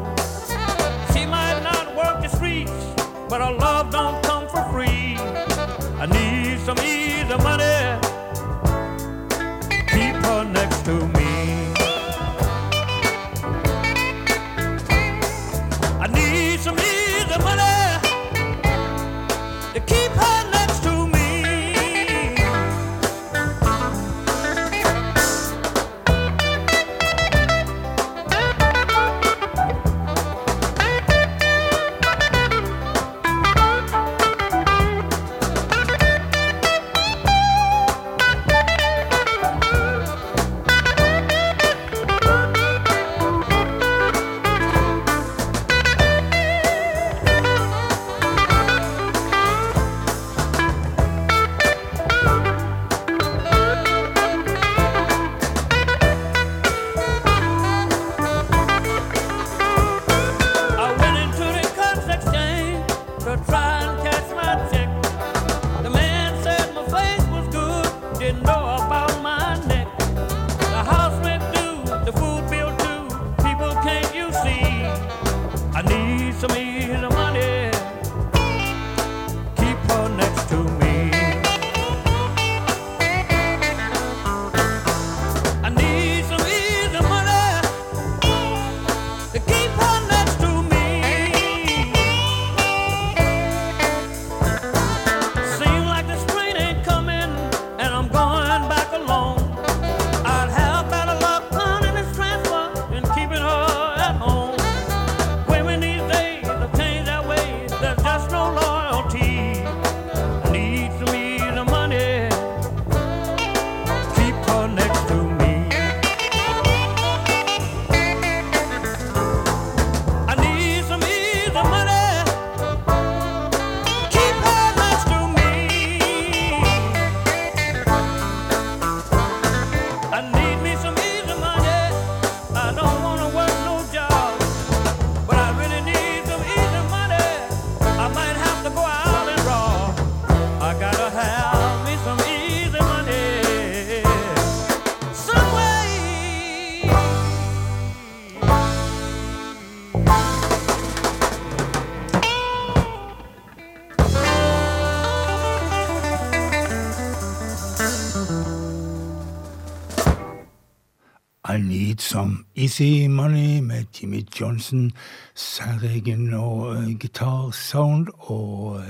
Easy 162.62 163.08
Money 163.08 163.60
med 163.62 163.84
Jimmy 164.02 164.24
Johnson. 164.42 164.92
Særegen 165.36 166.34
og 166.34 166.76
eh, 166.76 166.92
gitarsound 167.02 168.08
og 168.20 168.82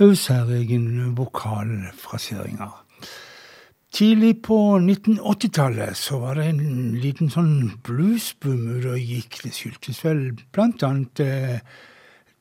uh, 0.00 0.14
særegen 0.16 1.16
vokalfraseringer. 1.16 2.84
Tidlig 3.92 4.42
på 4.42 4.76
1980-tallet 4.78 5.96
så 5.96 6.18
var 6.20 6.34
det 6.36 6.50
en 6.50 6.92
liten 7.00 7.30
sånn 7.32 7.72
bluesboom 7.84 8.68
ute 8.76 8.92
og 8.98 9.00
gikk. 9.00 9.40
Det 9.46 9.54
skyldtes 9.56 10.02
vel 10.04 10.22
blant 10.52 10.84
annet 10.84 11.24
uh, 11.24 11.80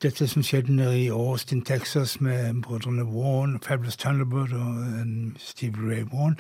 dette 0.04 0.28
som 0.28 0.44
skjedde 0.44 0.76
nede 0.82 0.98
i 1.00 1.08
Austin, 1.16 1.64
Texas, 1.64 2.18
med 2.22 2.60
brødrene 2.66 3.08
Warren, 3.16 3.56
Fabulous 3.64 3.96
Thunderbird 3.96 4.52
og 4.52 4.84
um, 4.84 5.34
Steve 5.40 5.80
Ray 5.80 6.04
Warren. 6.12 6.36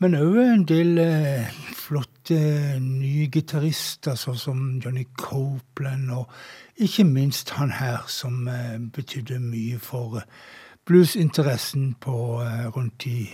Men 0.00 0.14
òg 0.16 0.36
en 0.40 0.62
del 0.64 0.94
eh, 0.96 1.50
flotte 1.76 2.36
nye 2.80 3.26
gitarister, 3.34 4.14
sånn 4.16 4.38
som 4.40 4.60
Johnny 4.80 5.02
Copeland, 5.20 6.06
og 6.08 6.80
ikke 6.80 7.04
minst 7.04 7.52
han 7.58 7.74
her, 7.76 8.06
som 8.08 8.46
eh, 8.48 8.78
betydde 8.96 9.36
mye 9.44 9.76
for 9.84 10.22
eh, 10.22 10.46
bluesinteressen 10.88 11.90
eh, 12.00 12.62
rundt 12.72 13.04
i 13.12 13.26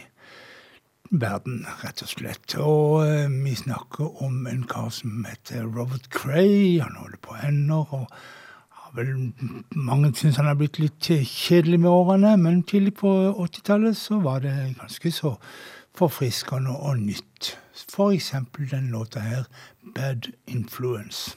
verden, 1.14 1.60
rett 1.84 2.02
og 2.02 2.10
slett. 2.16 2.58
Og 2.58 2.98
eh, 3.14 3.30
vi 3.30 3.54
snakker 3.62 4.18
om 4.26 4.42
en 4.50 4.66
kar 4.66 4.90
som 4.98 5.22
heter 5.28 5.70
Robert 5.70 6.10
Cray. 6.10 6.80
Han 6.82 6.98
holder 6.98 7.22
på 7.28 7.38
ennå. 7.46 7.84
og 7.92 8.10
vel 8.96 9.10
mange 9.76 10.08
syns 10.16 10.38
han 10.40 10.46
har 10.50 10.56
blitt 10.58 10.78
litt 10.82 11.10
eh, 11.14 11.22
kjedelig 11.30 11.78
med 11.84 11.92
årene, 11.94 12.34
men 12.42 12.62
tidlig 12.66 12.96
på 13.02 13.10
80-tallet 13.44 14.02
var 14.26 14.40
det 14.42 14.54
ganske 14.80 15.10
så 15.14 15.34
forfriskende 15.96 16.70
og 16.70 16.98
nytt. 16.98 17.60
F.eks. 17.96 18.34
den 18.70 18.88
låta 18.88 19.20
her, 19.20 19.44
'Bad 19.94 20.18
Influence'. 20.50 21.34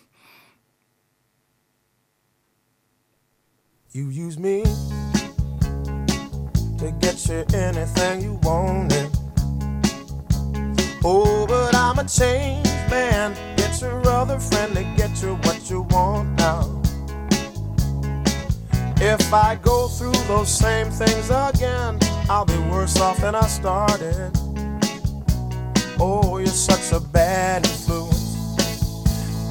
You 3.95 4.07
use 4.27 4.39
me 4.39 4.61
to 6.79 6.85
get 7.01 7.19
you 7.29 7.43
anything 7.57 8.25
you 8.25 8.39
wanted. 8.45 9.09
Oh, 11.03 11.45
but 11.47 11.73
I'm 11.75 11.99
a 11.99 12.07
changed 12.07 12.89
man. 12.89 13.29
Get 13.57 13.79
your 13.81 13.99
other 14.19 14.39
friend 14.39 14.73
to 14.75 14.83
get 15.03 15.21
you 15.23 15.33
what 15.45 15.69
you 15.71 15.81
want 15.91 16.29
now. 16.37 16.79
If 19.15 19.33
I 19.33 19.55
go 19.63 19.87
through 19.87 20.19
those 20.27 20.49
same 20.51 20.91
things 20.91 21.29
again, 21.31 21.95
I'll 22.29 22.45
be 22.45 22.59
worse 22.71 22.99
off 22.99 23.17
than 23.17 23.33
I 23.33 23.47
started. 23.47 24.48
Oh, 26.01 26.37
you're 26.37 26.47
such 26.47 26.93
a 26.95 26.99
bad 27.07 27.65
influence. 27.65 28.33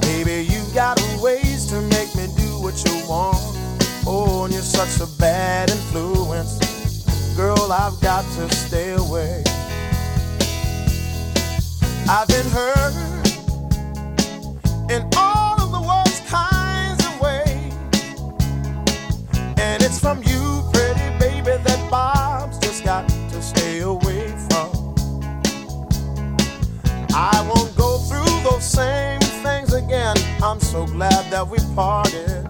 Baby, 0.01 0.47
you 0.51 0.63
got 0.73 0.99
ways 1.21 1.67
to 1.67 1.79
make 1.83 2.15
me 2.15 2.27
do 2.39 2.59
what 2.63 2.73
you 2.87 2.95
want. 3.07 3.37
Oh, 4.07 4.45
and 4.45 4.55
you're 4.55 4.63
such 4.63 4.99
a 5.07 5.11
bad 5.21 5.69
influence. 5.69 6.59
Girl, 7.37 7.71
I've 7.71 8.01
got 8.01 8.25
to 8.37 8.51
stay 8.55 8.93
away. 8.93 9.45
I've 12.09 12.29
been 12.29 12.47
hurt 12.49 12.95
in 14.91 15.03
all 15.19 15.61
of 15.61 15.71
the 15.71 15.83
worst 15.87 16.25
kinds 16.29 17.05
of 17.05 17.21
ways, 17.21 17.75
and 19.61 19.83
it's 19.83 19.99
from 19.99 20.23
you. 20.23 20.28
I 27.21 27.41
won't 27.53 27.77
go 27.77 27.99
through 27.99 28.31
those 28.49 28.65
same 28.65 29.19
things 29.43 29.73
again. 29.75 30.15
I'm 30.41 30.61
so 30.61 30.87
glad 30.87 31.29
that 31.33 31.49
we 31.49 31.59
parted. 31.75 32.47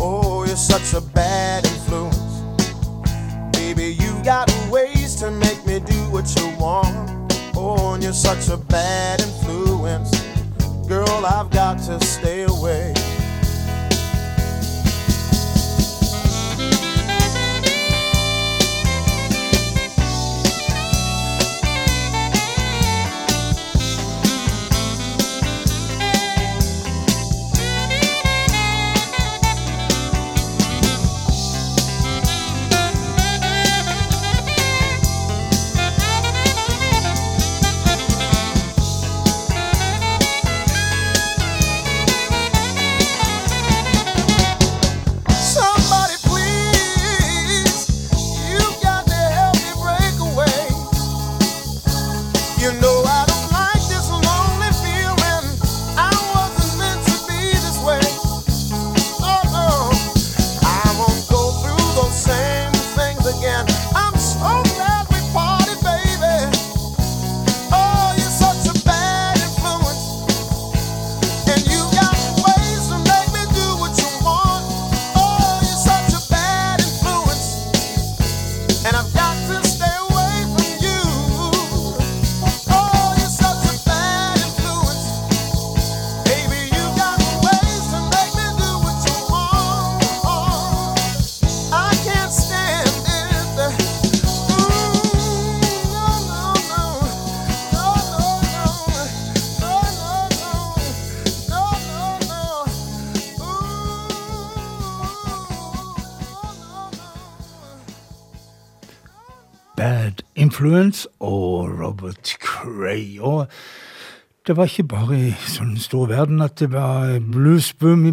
Oh, 0.00 0.44
you're 0.46 0.54
such 0.54 0.94
a 0.96 1.00
bad 1.04 1.66
influence. 1.66 2.32
Baby, 3.58 3.96
you 3.98 4.12
got 4.22 4.48
ways 4.70 5.16
to 5.16 5.32
make 5.32 5.66
me 5.66 5.80
do 5.80 5.98
what 6.12 6.32
you 6.38 6.46
want. 6.60 7.32
Oh, 7.56 7.94
and 7.94 8.04
you're 8.04 8.12
such 8.12 8.46
a 8.48 8.56
bad 8.56 9.20
influence. 9.20 10.10
Girl, 10.86 11.26
I've 11.26 11.50
got 11.50 11.78
to 11.88 12.00
stay 12.04 12.42
away. 12.44 12.94
Influence 110.62 111.08
og 111.18 111.70
Robert 111.82 112.36
Cray. 112.44 113.18
Og 113.20 113.48
det 114.46 114.56
var 114.56 114.68
ikke 114.70 114.86
bare 114.92 115.16
i 115.24 115.30
sånn 115.50 115.72
stor 115.82 116.06
verden 116.10 116.38
at 116.44 116.60
det 116.62 116.68
var 116.70 117.16
bluesboom 117.34 118.04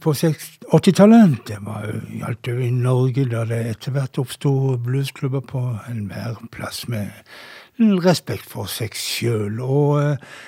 på 0.00 0.14
80-tallet. 0.16 1.34
Det 1.50 1.58
var 1.64 1.84
gjaldt 2.16 2.50
òg 2.54 2.62
i 2.64 2.70
Norge, 2.72 3.26
der 3.28 3.44
det 3.50 3.58
etter 3.74 3.92
hvert 3.92 4.20
oppsto 4.22 4.52
bluesklubber 4.80 5.44
på 5.44 5.60
enhver 5.92 6.40
plass 6.54 6.86
med 6.88 7.12
respekt 8.06 8.48
for 8.48 8.72
seg 8.72 8.96
sjøl. 8.96 9.60
Og 9.60 9.92
eh, 10.00 10.40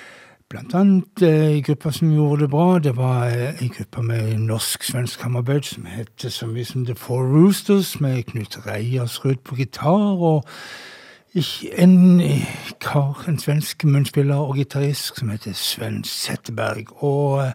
blant 0.49 0.73
annet 0.77 1.25
ei 1.29 1.59
eh, 1.59 1.63
gruppe 1.69 1.93
som 1.99 2.09
gjorde 2.15 2.47
det 2.47 2.49
bra, 2.57 2.67
det 2.89 2.95
var 2.97 3.29
ei 3.29 3.53
eh, 3.53 3.73
gruppe 3.77 4.07
med 4.09 4.33
norsk-svensk 4.49 5.21
samarbeid 5.27 5.67
som 5.75 5.85
het 5.93 6.25
så 6.25 6.49
mye 6.49 6.65
som 6.65 6.89
The 6.89 6.97
Four 6.97 7.29
Roosters, 7.29 7.99
med 8.01 8.31
Knut 8.33 8.57
Reiersrud 8.65 9.45
på 9.45 9.61
gitar. 9.61 9.93
og 10.17 10.41
en 11.77 12.21
kar, 12.79 13.25
en 13.27 13.39
svensk 13.39 13.83
munnspiller 13.85 14.35
og 14.35 14.55
gitarist 14.55 15.19
som 15.19 15.29
heter 15.33 15.53
Sven 15.55 16.03
Setteberg. 16.07 17.03
Og 17.03 17.41
eh, 17.45 17.51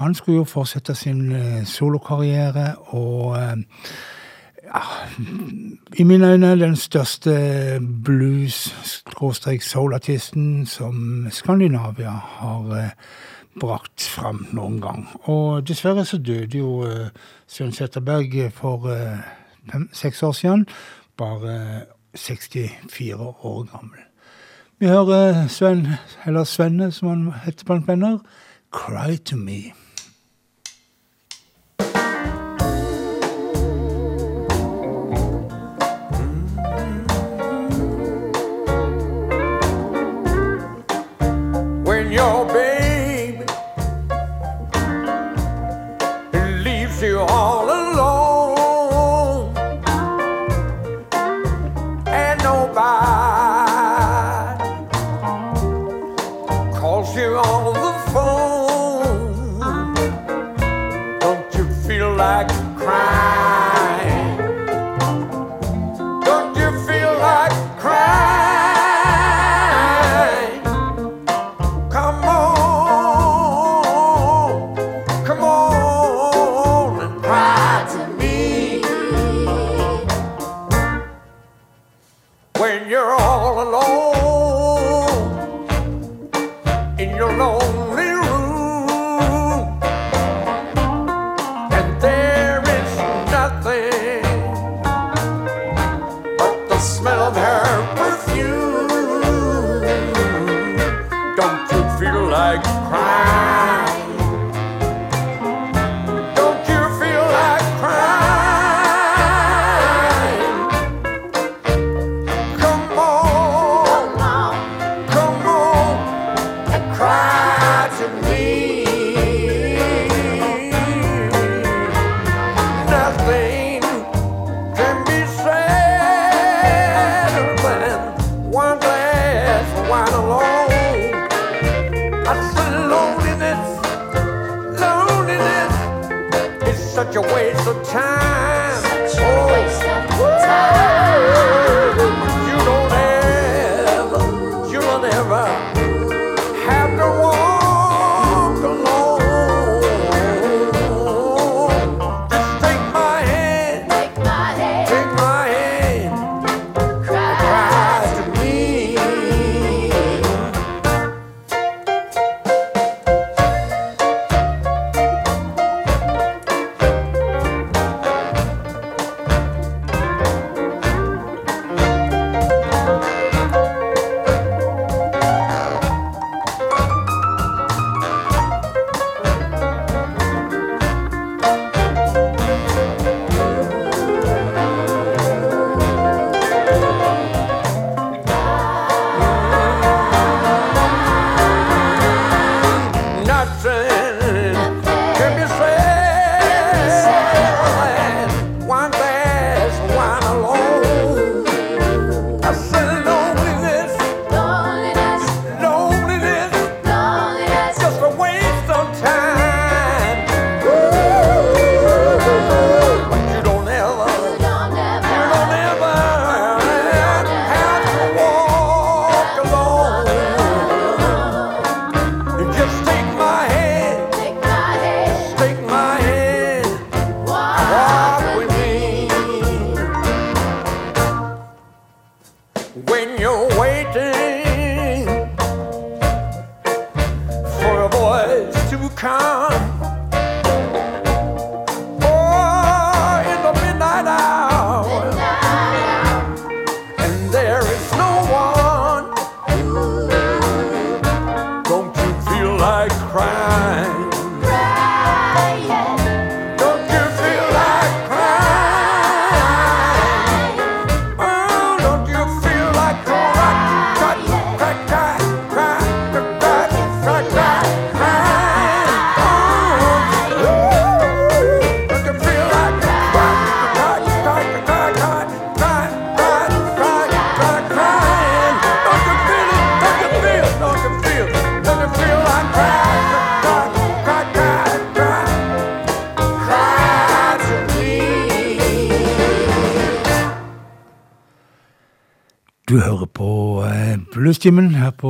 han 0.00 0.14
skulle 0.18 0.36
jo 0.40 0.44
fortsette 0.52 0.94
sin 0.98 1.20
eh, 1.36 1.62
solokarriere, 1.66 2.68
og 2.90 3.18
ja, 3.38 3.42
eh, 3.52 3.58
ah, 4.74 4.92
I 5.98 6.02
mine 6.02 6.26
øyne 6.32 6.50
den 6.60 6.76
største 6.76 7.30
blues-soul-artisten 8.04 10.66
som 10.66 11.26
Skandinavia 11.30 12.10
har 12.10 12.90
brakt 13.60 14.10
fram 14.14 14.46
noen 14.52 14.80
gang. 14.80 15.08
Og 15.22 15.62
dessverre 15.68 16.04
så 16.04 16.18
døde 16.18 16.58
jo 16.58 16.86
Sven 17.50 17.72
Setteberg 17.74 18.52
for 18.54 18.90
fem, 19.72 19.90
seks 19.94 20.22
år 20.22 20.32
siden. 20.32 20.66
Bare 21.18 21.80
64 22.14 23.34
år 23.46 23.62
gammel. 23.62 23.98
Vi 24.78 24.86
hører 24.86 25.46
Sven, 25.48 25.86
eller 26.26 26.44
Svenne, 26.44 26.92
som 26.92 27.08
han 27.08 27.32
heter 27.44 27.64
blant 27.64 27.88
venner, 27.88 28.18
'Cry 28.72 29.16
to 29.16 29.36
Me'. 29.36 29.79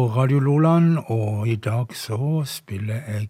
Radio 0.07 0.38
Loland, 0.38 0.98
og 1.09 1.48
i 1.48 1.57
dag 1.57 1.92
så 1.96 2.42
spiller 2.48 3.01
jeg 3.11 3.28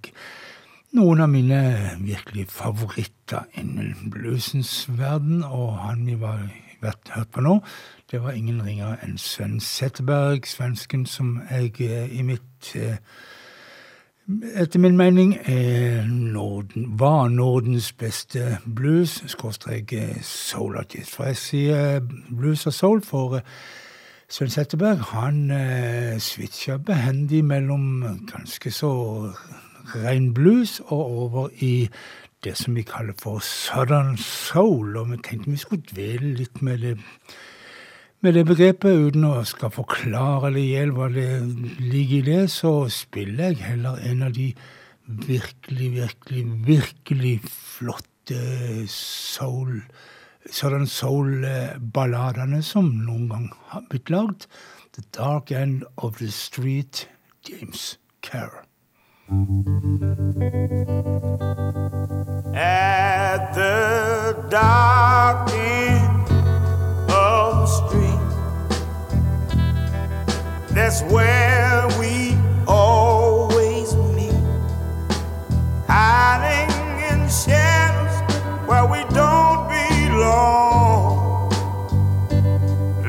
noen 0.95 1.21
av 1.25 1.29
mine 1.33 1.59
virkelig 2.03 2.47
favoritter 2.55 3.45
innen 3.61 3.93
bluesens 4.13 4.71
verden, 4.91 5.43
og 5.47 5.77
han 5.81 6.05
vi 6.07 6.17
har 6.21 6.45
vært 6.83 7.11
hørt 7.17 7.31
på 7.35 7.43
nå, 7.45 7.57
det 8.13 8.21
var 8.25 8.35
ingen 8.39 8.63
ringere 8.67 8.97
enn 9.07 9.19
Sven 9.21 9.59
Setteberg, 9.65 10.47
svensken 10.51 11.05
som 11.07 11.37
jeg 11.51 11.75
eh, 11.85 12.07
i 12.19 12.23
mitt 12.27 12.71
eh, 12.81 12.97
etter 14.59 14.81
min 14.83 14.97
mening 14.99 15.35
er 15.51 16.07
Norden, 16.11 16.89
var 16.99 17.29
Nordens 17.35 17.91
beste 18.01 18.57
blues, 18.65 19.19
skråstrek 19.31 19.93
eh, 19.95 20.17
soul 20.27 20.79
artist. 20.81 21.15
For 21.17 21.31
jeg 21.31 21.39
sier 21.43 22.11
blues 22.31 22.67
og 22.71 22.75
soul, 22.75 23.05
for 23.07 23.39
Svein 24.31 24.49
Setteberg 24.55 24.99
han 25.11 25.51
eh, 25.51 26.19
switcha 26.23 26.77
behendig 26.87 27.41
mellom 27.45 27.97
ganske 28.31 28.71
så 28.71 28.91
ren 29.95 30.29
blues 30.37 30.77
og 30.85 31.01
over 31.19 31.49
i 31.59 31.89
det 32.47 32.53
som 32.61 32.77
vi 32.79 32.83
kaller 32.87 33.13
for 33.23 33.39
southern 33.43 34.15
soul. 34.23 34.95
Og 35.01 35.11
vi 35.11 35.17
tenkte 35.19 35.51
vi 35.51 35.57
skulle 35.59 35.83
dvele 35.91 36.31
litt 36.39 36.63
med 36.63 36.85
det, 36.87 36.93
med 38.23 38.39
det 38.39 38.45
begrepet. 38.53 39.03
Uten 39.09 39.27
å 39.27 39.33
skal 39.51 39.75
forklare 39.75 40.53
eller 40.53 40.63
gjelde 40.63 40.95
hva 41.01 41.11
det 41.17 41.27
ligger 41.91 42.17
i 42.21 42.37
det, 42.37 42.45
så 42.55 42.75
spiller 42.89 43.51
jeg 43.51 43.65
heller 43.67 43.99
en 44.13 44.23
av 44.29 44.39
de 44.39 44.53
virkelig, 45.27 45.91
virkelig, 46.05 46.47
virkelig 46.71 47.35
flotte 47.51 48.87
soul-låtene 48.95 50.07
Southern 50.53 50.87
Soul-balladene 50.89 52.59
som 52.65 52.89
noen 53.05 53.29
gang 53.31 53.47
har 53.71 53.85
blitt 53.91 54.11
lagd. 54.11 54.47
The 54.97 55.03
Dark 55.15 55.53
End 55.53 55.85
of 55.99 56.19
the 56.19 56.31
Street, 56.33 57.07
James 57.47 57.99
Carr. 58.23 58.67
At 62.55 63.55
the 63.55 64.37
dark 64.51 65.49
end 65.55 66.27
of 67.09 67.61
the 67.61 67.67
street, 67.67 68.29
that's 70.75 71.03
where 71.13 71.87
we 72.01 72.35
always 72.67 73.95
meet, 74.17 74.43
hiding 75.87 76.81
in 77.13 77.29
shadows 77.31 78.35
where 78.67 78.85
we 78.87 78.99
don't 79.15 79.50
alone, 80.31 81.49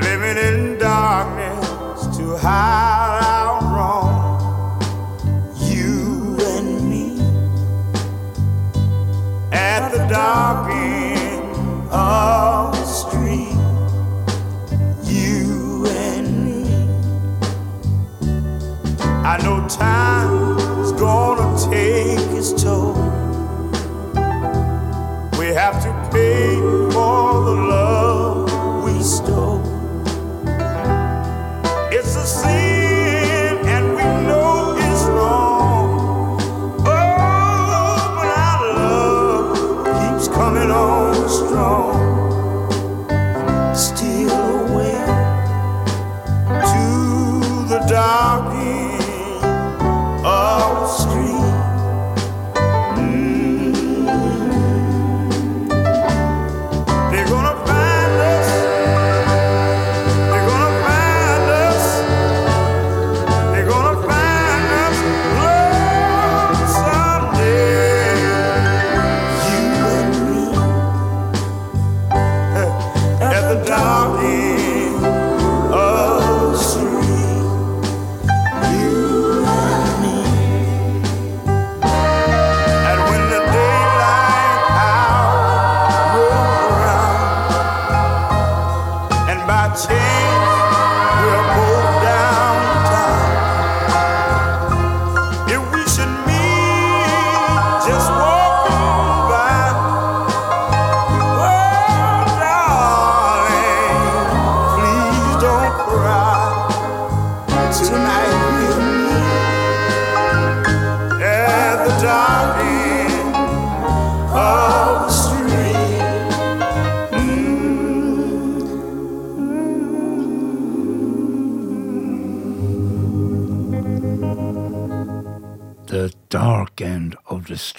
living 0.00 0.38
in 0.50 0.76
darkness 0.78 2.08
to 2.16 2.36
hide 2.36 3.22
our 3.22 3.62
wrong. 3.72 4.10
You 5.58 5.94
and 6.54 6.68
me 6.90 7.06
at 9.52 9.90
the 9.90 10.04
dark 10.08 10.70
end 10.72 11.46
of 11.90 12.72
the 12.76 12.84
street. 12.84 13.60
You 15.04 15.38
and 15.86 16.26
me. 16.44 16.86
I 19.22 19.24
know 19.44 19.58
time's 19.68 20.92
gonna 20.92 21.50
take 21.70 22.20
its 22.36 22.50
toll. 22.62 23.20
We 25.42 25.48
have 25.48 25.82
to 25.82 26.10
pay 26.12 26.54
for 26.92 27.44
the 27.44 27.56
love 27.72 28.84
we 28.84 29.02
stole. 29.02 29.60
It's 31.90 32.14
a 32.14 32.24
sin. 32.24 32.61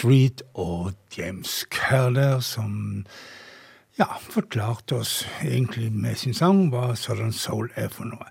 Street 0.04 0.42
og 0.54 0.92
James 1.18 1.66
Curler, 1.72 2.40
som 2.44 2.74
ja, 4.00 4.06
forklarte 4.34 4.98
oss 5.00 5.22
egentlig 5.48 5.92
med 5.96 6.18
sin 6.20 6.36
sang 6.36 6.66
hva 6.74 6.90
Southern 7.00 7.32
Soul 7.36 7.70
er 7.80 7.88
for 7.94 8.10
noe. 8.10 8.26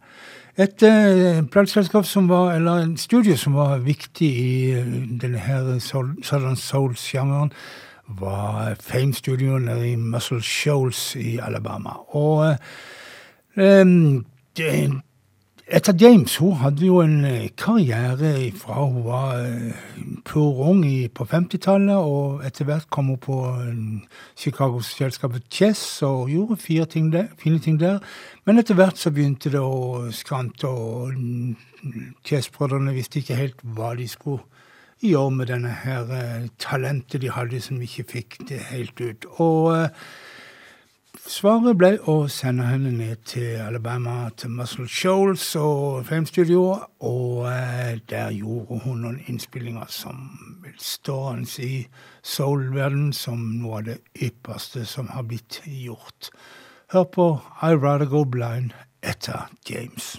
Et 0.61 0.85
eh, 0.85 1.41
plateselskap 1.55 2.05
som 2.05 2.27
var, 2.29 2.53
eller 2.59 2.83
en 2.85 2.93
studio 3.01 3.39
som 3.41 3.57
var 3.57 3.81
viktig 3.87 4.29
i 4.43 4.51
eh, 4.77 4.91
denne 5.23 5.79
Southern 5.81 6.59
Soul-sjangeren, 6.61 7.55
var 8.21 8.75
Fame-studioet 8.83 9.65
nede 9.65 9.95
i 9.95 9.95
Muscle 9.97 10.43
Shoals 10.45 11.15
i 11.17 11.39
Alabama. 11.41 11.97
Og 12.13 12.51
eh, 12.51 12.61
eh 13.57 14.21
det, 14.59 14.75
etter 15.67 15.95
James 15.99 16.37
hun 16.43 16.53
hadde 16.59 16.87
jo 16.89 16.99
en 17.05 17.23
eh, 17.25 17.49
karriere 17.57 18.49
fra 18.59 18.83
hun 18.85 19.05
var 19.07 19.37
pur 20.27 20.49
eh, 20.63 20.69
ung 20.73 20.83
på 21.15 21.25
50-tallet, 21.31 21.97
og 22.03 22.43
etter 22.47 22.65
hvert 22.67 22.89
kom 22.91 23.07
hun 23.13 23.19
på 23.23 23.37
eh, 23.53 24.01
Chicago-selskapet 24.43 25.43
Chess 25.55 26.03
og 26.09 26.29
gjorde 26.35 26.57
fire 26.65 26.85
ting 26.91 27.13
der, 27.15 27.27
fine 27.39 27.59
ting 27.63 27.79
der. 27.81 27.99
Men 28.45 28.59
etter 28.59 28.75
hvert 28.75 28.99
så 28.99 29.11
begynte 29.15 29.53
det 29.55 29.63
å 29.63 30.03
skrante, 30.11 30.67
og 30.69 31.15
mm, 31.15 31.57
Chess-brødrene 32.27 32.97
visste 32.99 33.23
ikke 33.23 33.39
helt 33.39 33.63
hva 33.63 33.95
de 34.01 34.09
skulle 34.11 34.43
gjøre 35.03 35.31
med 35.39 35.51
denne 35.55 35.77
her 35.87 36.51
talentet 36.63 37.23
de 37.23 37.31
hadde, 37.35 37.61
som 37.63 37.79
ikke 37.83 38.09
fikk 38.19 38.43
det 38.51 38.65
helt 38.75 39.01
ut. 39.07 39.31
Og 39.39 39.71
Svaret 41.23 41.77
ble 41.79 41.93
å 42.11 42.25
sende 42.31 42.65
henne 42.67 42.91
ned 42.97 43.21
til 43.31 43.55
Alabama, 43.63 44.27
til 44.35 44.51
Muscle 44.51 44.89
Shoals 44.91 45.45
og 45.61 46.01
filmstudioet. 46.09 46.83
Og 47.07 47.37
eh, 47.47 48.01
der 48.11 48.33
gjorde 48.35 48.81
hun 48.83 49.05
noen 49.05 49.21
innspillinger 49.31 49.87
som 49.93 50.25
vil 50.65 50.75
stå 50.83 51.21
hans 51.29 51.55
i 51.63 51.85
soul-verdenen 52.27 53.15
som 53.15 53.45
noe 53.61 53.79
av 53.79 53.87
det 53.93 54.01
ypperste 54.31 54.83
som 54.89 55.13
har 55.15 55.29
blitt 55.31 55.61
gjort. 55.63 56.33
Hør 56.93 57.07
på 57.15 57.29
I 57.63 57.71
Rather 57.79 58.11
Go 58.11 58.25
Blind 58.27 58.75
etter 59.07 59.47
James. 59.71 60.17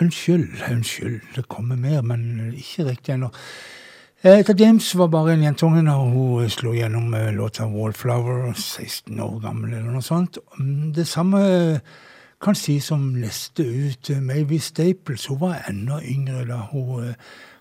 Unnskyld, 0.00 0.48
unnskyld, 0.70 1.20
det 1.36 1.48
kommer 1.48 1.76
mer, 1.76 2.02
men 2.02 2.52
ikke 2.56 2.84
riktig 2.90 3.12
ennå. 3.12 3.28
Lisa 4.24 4.52
eh, 4.52 4.60
James 4.60 4.94
var 4.98 5.06
bare 5.10 5.34
en 5.34 5.42
jentunge 5.44 5.82
da 5.84 5.92
hun 5.96 6.40
eh, 6.44 6.48
slo 6.50 6.72
gjennom 6.74 7.12
eh, 7.14 7.32
låta 7.34 7.66
'Wallflower', 7.66 8.52
16 8.54 9.20
år 9.20 9.38
gammel 9.44 9.72
eller 9.74 9.90
noe 9.90 10.02
sånt. 10.02 10.38
Det 10.96 11.06
samme 11.06 11.80
kan 12.40 12.54
sies 12.56 12.90
om 12.90 13.08
neste 13.18 13.62
ut, 13.68 14.10
Mavie 14.22 14.60
Staples. 14.60 15.26
Hun 15.26 15.40
var 15.40 15.64
enda 15.68 16.00
yngre 16.02 16.46
da 16.48 16.60
hun 16.72 17.12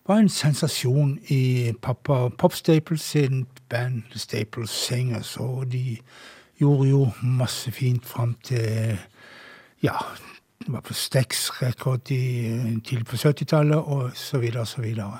var 0.07 0.15
en 0.15 0.29
sensasjon 0.31 1.17
i 1.27 1.73
pappa 1.81 2.29
Pop 2.37 2.53
Staples 2.53 3.01
sitt 3.03 3.67
band 3.69 4.01
Staples 4.15 4.69
Singers. 4.71 5.37
Og 5.37 5.71
de 5.71 5.97
Gjorde 6.57 6.87
jo 6.89 7.03
masse 7.37 7.69
fint 7.75 8.05
fram 8.05 8.33
til 8.45 8.97
Ja, 9.85 9.93
det 10.59 10.67
var 10.73 10.79
på 10.81 10.93
Stex-rekord 10.97 11.99
tidlig 12.07 13.03
på 13.05 13.15
70-tallet, 13.19 13.75
og 13.77 14.11
så 14.17 14.37
videre 14.41 14.59
og 14.65 14.69
så 14.71 14.81
videre. 14.81 15.17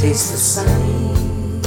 tastes 0.00 0.30
the 0.34 0.38
same. 0.38 1.60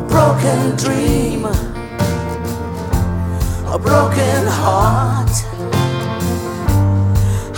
broken 0.14 0.64
dream, 0.82 1.44
a 3.74 3.78
broken 3.88 4.42
heart, 4.64 5.36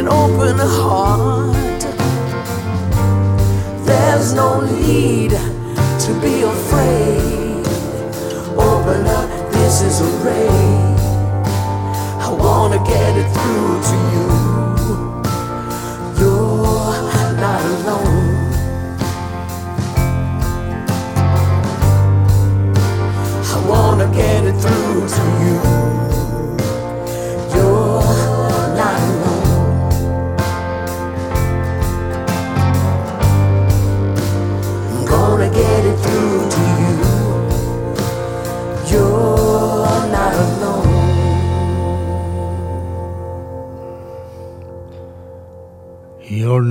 open 0.09 0.57
heart. 0.57 1.81
There's 3.85 4.33
no 4.33 4.61
need 4.61 5.31
to 5.31 6.19
be 6.21 6.41
afraid. 6.41 7.28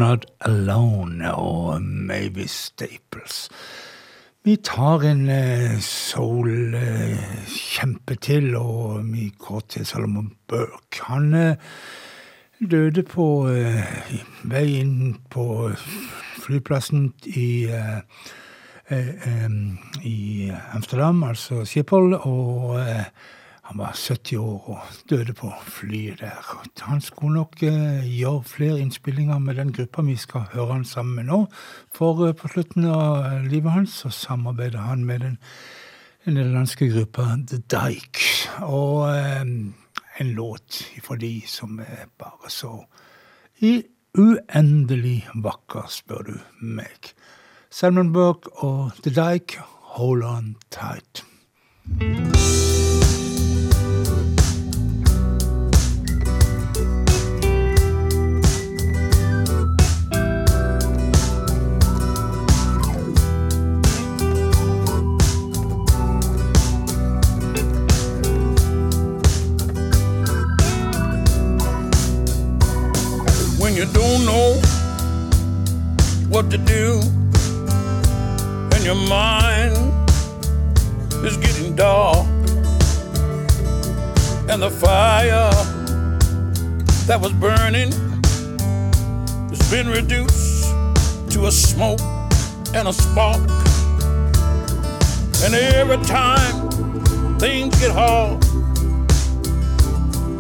Leonard 0.08 0.24
Alone 0.40 1.32
og 1.36 1.82
Mavis 1.84 2.50
Staples. 2.54 3.36
Vi 4.46 4.54
tar 4.64 5.00
en 5.04 5.26
eh, 5.30 5.74
soul-kjempe 5.84 8.12
eh, 8.12 8.18
til, 8.24 8.54
og 8.56 9.02
vi 9.12 9.26
går 9.38 9.60
til 9.68 9.84
Salomon 9.86 10.30
Burke. 10.48 11.02
Han 11.04 11.26
eh, 11.34 11.56
døde 12.70 13.02
på 13.04 13.26
veien 14.48 15.16
på 15.30 15.44
flyplassen 16.46 17.10
i, 17.26 17.68
i 20.02 20.52
Amsterdam, 20.72 21.20
altså 21.22 21.64
Schiphol, 21.68 22.14
og 22.20 22.80
han 23.68 23.78
var 23.78 23.92
70 23.94 24.36
år 24.38 24.68
og 24.72 25.08
døde 25.10 25.34
på 25.36 25.50
flyet 25.68 26.20
der. 26.22 26.44
Han 26.88 27.02
skulle 27.04 27.36
nok 27.42 27.60
eh, 27.68 28.06
gjøre 28.16 28.40
flere 28.48 28.78
innspillinger 28.80 29.38
med 29.44 29.58
den 29.60 29.74
gruppa 29.76 30.00
vi 30.06 30.14
skal 30.16 30.46
høre 30.54 30.70
han 30.72 30.86
sammen 30.88 31.18
med 31.18 31.28
nå. 31.28 31.40
For 31.92 32.22
eh, 32.24 32.32
på 32.38 32.48
slutten 32.48 32.86
av 32.88 33.18
eh, 33.26 33.42
livet 33.44 33.74
hans 33.74 33.98
så 34.00 34.08
samarbeider 34.14 34.80
han 34.86 35.04
med 35.04 35.20
den 35.26 35.36
nederlandske 36.30 36.88
gruppa 36.94 37.26
The 37.50 37.60
Dike. 37.68 38.24
Og 38.64 39.04
eh, 39.10 39.44
en 39.44 40.32
låt 40.40 40.80
for 41.04 41.20
de 41.20 41.34
som 41.46 41.76
er 41.84 42.08
bare 42.18 42.48
så 42.50 42.72
i 43.60 43.82
uendelig 44.16 45.26
vakker, 45.44 45.84
spør 45.92 46.24
du 46.30 46.34
meg. 46.64 47.12
Salmon 47.68 48.14
Burke 48.16 48.48
og 48.64 48.96
The 49.04 49.12
Dike, 49.12 49.60
Hold 50.00 50.24
On 50.24 50.54
Tight. 50.72 51.26
thank 51.88 52.77
you 73.78 73.84
don't 73.92 74.24
know 74.26 74.54
what 76.28 76.50
to 76.50 76.58
do, 76.58 76.98
and 78.74 78.82
your 78.84 78.96
mind 78.96 79.72
is 81.24 81.36
getting 81.36 81.76
dark, 81.76 82.26
and 84.50 84.60
the 84.60 84.68
fire 84.68 85.52
that 87.06 87.20
was 87.20 87.30
burning 87.34 87.92
has 89.48 89.70
been 89.70 89.86
reduced 89.86 90.64
to 91.30 91.46
a 91.46 91.52
smoke 91.52 92.00
and 92.74 92.88
a 92.88 92.92
spark, 92.92 93.38
and 95.44 95.54
every 95.54 96.04
time 96.04 96.68
things 97.38 97.78
get 97.78 97.92
hard, 97.92 98.44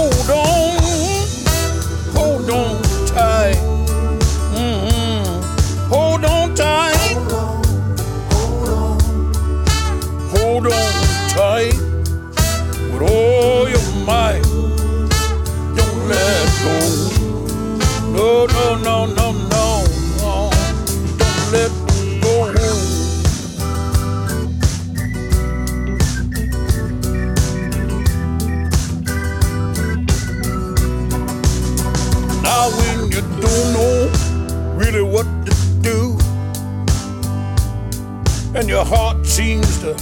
and 38.62 38.70
your 38.70 38.86
heart 38.86 39.26
seems 39.26 39.80
to 39.80 39.97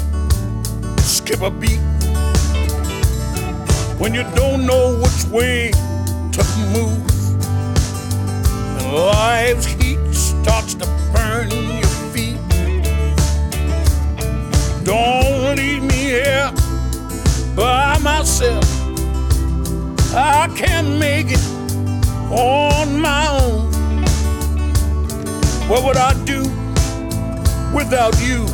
skip 1.00 1.40
a 1.42 1.50
beat. 1.50 1.80
When 4.02 4.14
you 4.14 4.24
don't 4.36 4.66
know 4.66 4.98
which 5.00 5.24
way 5.32 5.72
to 6.36 6.42
move, 6.76 7.10
and 8.78 8.94
life's 9.16 9.66
heat 9.66 9.98
starts 10.14 10.74
to 10.76 10.86
burn 11.16 11.50
your 11.52 11.98
feet. 12.12 12.38
Don't 14.84 15.56
leave 15.56 15.82
me 15.84 16.02
here 16.20 16.52
by 17.56 17.98
myself. 18.00 18.66
I 20.14 20.54
can't 20.58 21.00
make 21.00 21.28
it 21.30 21.46
on 22.38 23.00
my 23.00 23.26
own. 23.42 23.72
What 25.70 25.86
would 25.86 25.96
I 25.96 26.12
do? 26.26 26.59
without 27.80 28.16
you. 28.22 28.46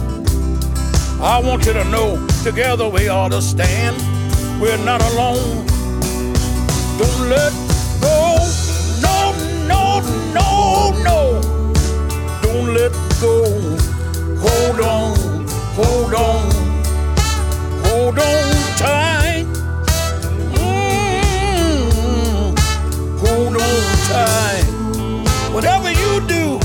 I 1.19 1.38
want 1.43 1.65
you 1.65 1.73
to 1.73 1.84
know 1.86 2.09
together 2.43 2.88
we 2.88 3.07
ought 3.09 3.30
to 3.32 3.41
stand. 3.41 3.97
We're 4.61 4.78
not 4.86 5.01
alone. 5.11 5.65
Don't 6.99 7.30
let 7.34 7.51
go. 8.01 8.38
No, 9.05 9.17
no, 9.71 9.84
no, 10.38 10.49
no. 11.09 11.19
Don't 12.43 12.69
let 12.80 12.91
go. 13.26 13.36
Hold 14.45 14.80
on, 14.97 15.13
hold 15.80 16.13
on, 16.28 16.41
hold 17.88 18.19
on 18.19 18.26
tight. 18.88 19.45
Mm-hmm. 20.53 22.43
Hold 23.26 23.55
on 23.65 23.84
tight. 24.11 24.67
Whatever 25.55 25.89
you 25.89 26.11
do. 26.28 26.64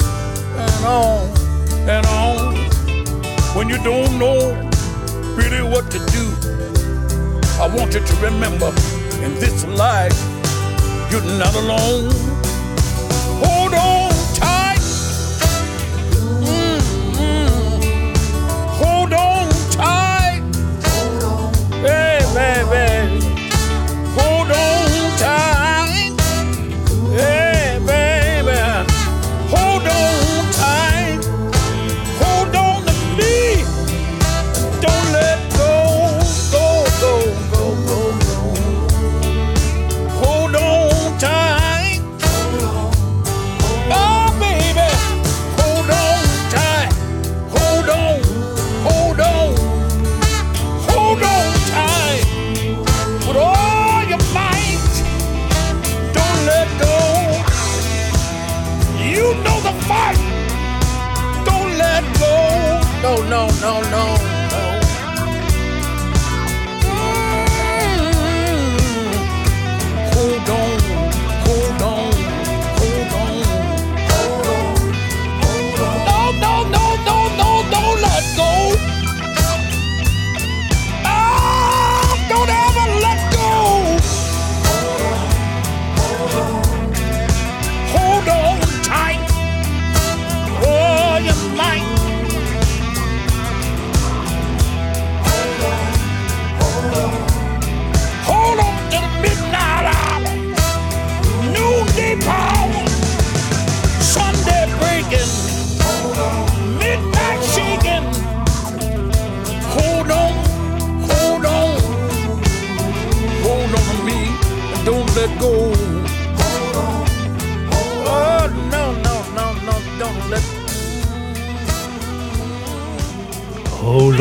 and 0.83 0.87
on 1.65 1.89
and 1.89 2.05
on 2.07 2.55
when 3.55 3.69
you 3.69 3.77
don't 3.83 4.17
know 4.17 4.37
really 5.35 5.61
what 5.69 5.89
to 5.91 5.99
do. 6.15 6.25
I 7.61 7.67
want 7.75 7.93
you 7.93 7.99
to 7.99 8.15
remember 8.15 8.67
in 9.23 9.33
this 9.35 9.65
life, 9.67 10.13
you're 11.11 11.23
not 11.37 11.53
alone. 11.55 12.09
Hold 13.43 13.73
on. 13.73 14.00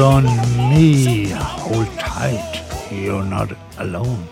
Hold 0.03 0.25
on 0.25 0.25
me, 0.71 1.29
hold 1.29 1.87
tight, 1.99 2.53
you're 2.91 3.29
not 3.37 3.51
alone. 3.85 4.23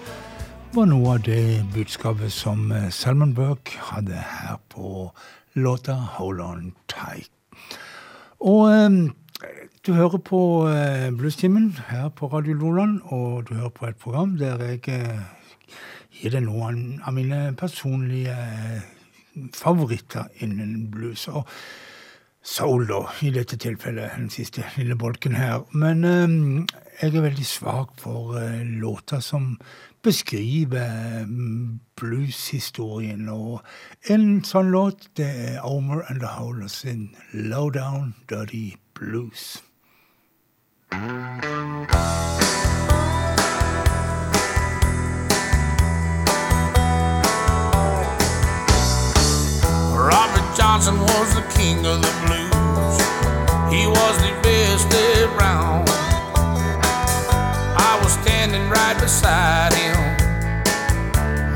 var 0.77 0.87
noe 0.89 1.11
av 1.19 1.27
det 1.27 1.41
budskapet 1.75 2.33
som 2.33 2.71
eh, 2.73 2.87
Salman 2.93 3.35
Buck 3.37 3.75
hadde 3.91 4.17
her 4.17 4.55
på 4.73 5.11
låta 5.53 5.93
Hold 6.17 6.41
on 6.41 6.71
tight. 6.89 7.29
Og 8.41 8.63
eh, 8.71 9.69
du 9.87 9.93
hører 9.93 10.19
på 10.31 10.41
eh, 10.71 11.11
Bluestimen 11.13 11.75
her 11.91 12.09
på 12.09 12.27
Radio 12.33 12.53
Loland, 12.55 13.01
og 13.05 13.49
du 13.51 13.55
hører 13.61 13.69
på 13.77 13.87
et 13.91 13.97
program 14.01 14.37
der 14.41 14.57
jeg 14.65 14.81
eh, 14.89 15.77
gir 16.17 16.33
deg 16.39 16.47
noen 16.49 16.81
av 17.05 17.13
mine 17.13 17.45
personlige 17.61 18.33
eh, 18.33 18.81
favoritter 19.53 20.33
innen 20.41 20.87
blues. 20.89 21.29
Og 21.29 21.45
soul, 22.43 22.87
da, 22.87 23.05
i 23.23 23.31
dette 23.35 23.57
tilfellet. 23.61 24.13
Den 24.17 24.31
siste 24.33 24.65
lille 24.77 24.97
bolken 24.99 25.35
her. 25.37 25.63
Men 25.77 26.05
eh, 26.07 26.39
jeg 27.01 27.13
er 27.13 27.27
veldig 27.27 27.47
svak 27.47 27.95
for 28.03 28.37
eh, 28.41 28.63
låter 28.81 29.21
som 29.25 29.55
beskriver 30.05 31.25
mm, 31.27 31.79
blueshistorien. 32.01 33.29
Og 33.33 33.63
en 34.13 34.43
sånn 34.47 34.71
låt 34.75 35.09
det 35.19 35.29
er 35.55 35.67
Omer 35.67 36.05
and 36.11 36.23
the 36.23 36.35
Howlers 36.39 36.81
sin 36.85 37.09
Lowdown 37.35 38.15
Dirty 38.31 38.75
Blues. 38.99 39.59
Thank 40.91 42.78
Johnson 50.59 50.99
was 50.99 51.37
the 51.37 51.45
king 51.57 51.87
of 51.87 52.03
the 52.03 52.13
blues. 52.27 52.99
He 53.73 53.87
was 53.87 54.15
the 54.19 54.35
best 54.43 54.93
around. 55.31 55.89
I 57.79 58.01
was 58.03 58.13
standing 58.15 58.69
right 58.69 58.99
beside 58.99 59.73
him 59.73 59.99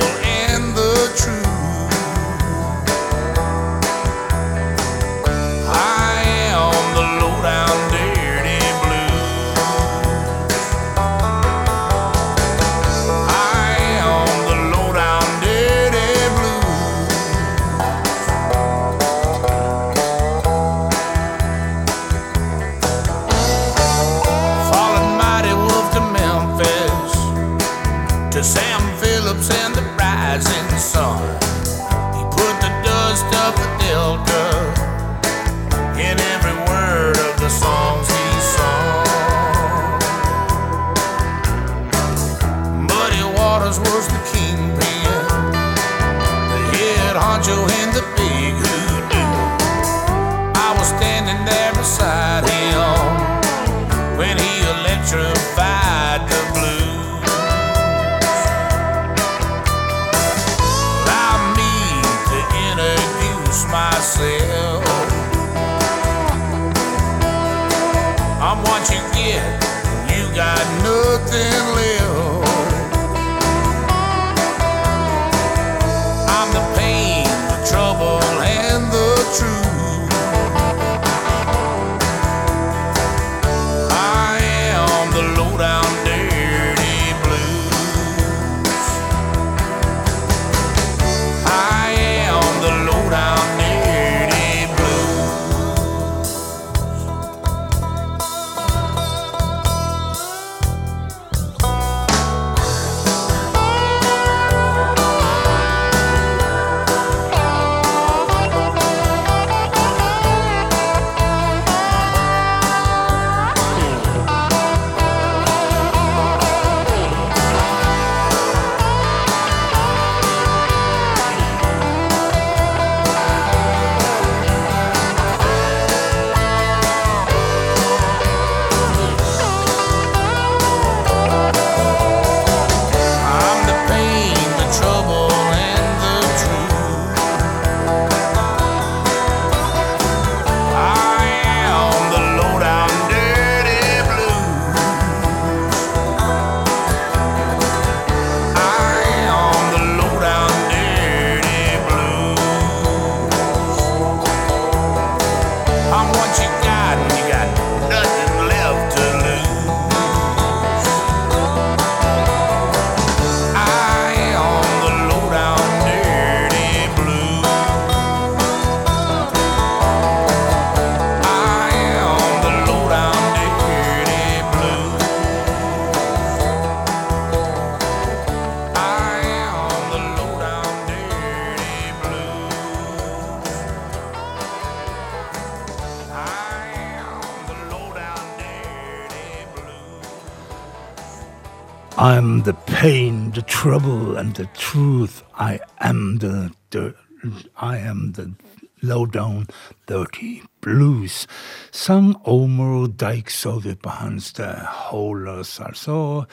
the 198.13 198.33
Lowdown 198.81 199.47
Dirty 199.87 200.43
Blues. 200.61 201.27
Sang 201.71 202.15
Omar 202.25 202.87
Dijk 202.87 203.29
Soviet 203.29 203.81
behandles 203.81 204.33
The 204.33 204.65
Holers, 204.65 205.59
altså 205.59 206.23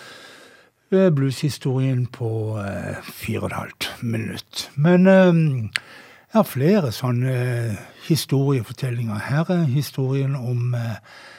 blueshistorien 0.91 2.07
på 2.07 2.59
eh, 2.59 3.03
fire 3.03 3.41
og 3.41 3.47
et 3.47 3.53
halvt 3.53 3.95
minutt. 4.03 4.71
Men 4.77 5.07
um, 5.07 5.09
ehm, 5.13 5.63
jeg 6.33 6.39
har 6.39 6.43
flere 6.43 6.93
sånne 6.93 7.35
historiefortellinger. 8.09 9.19
Her 9.29 9.51
er 9.53 9.67
historien 9.69 10.33
om 10.37 10.73
uh, 10.75 10.81
eh, 10.81 11.35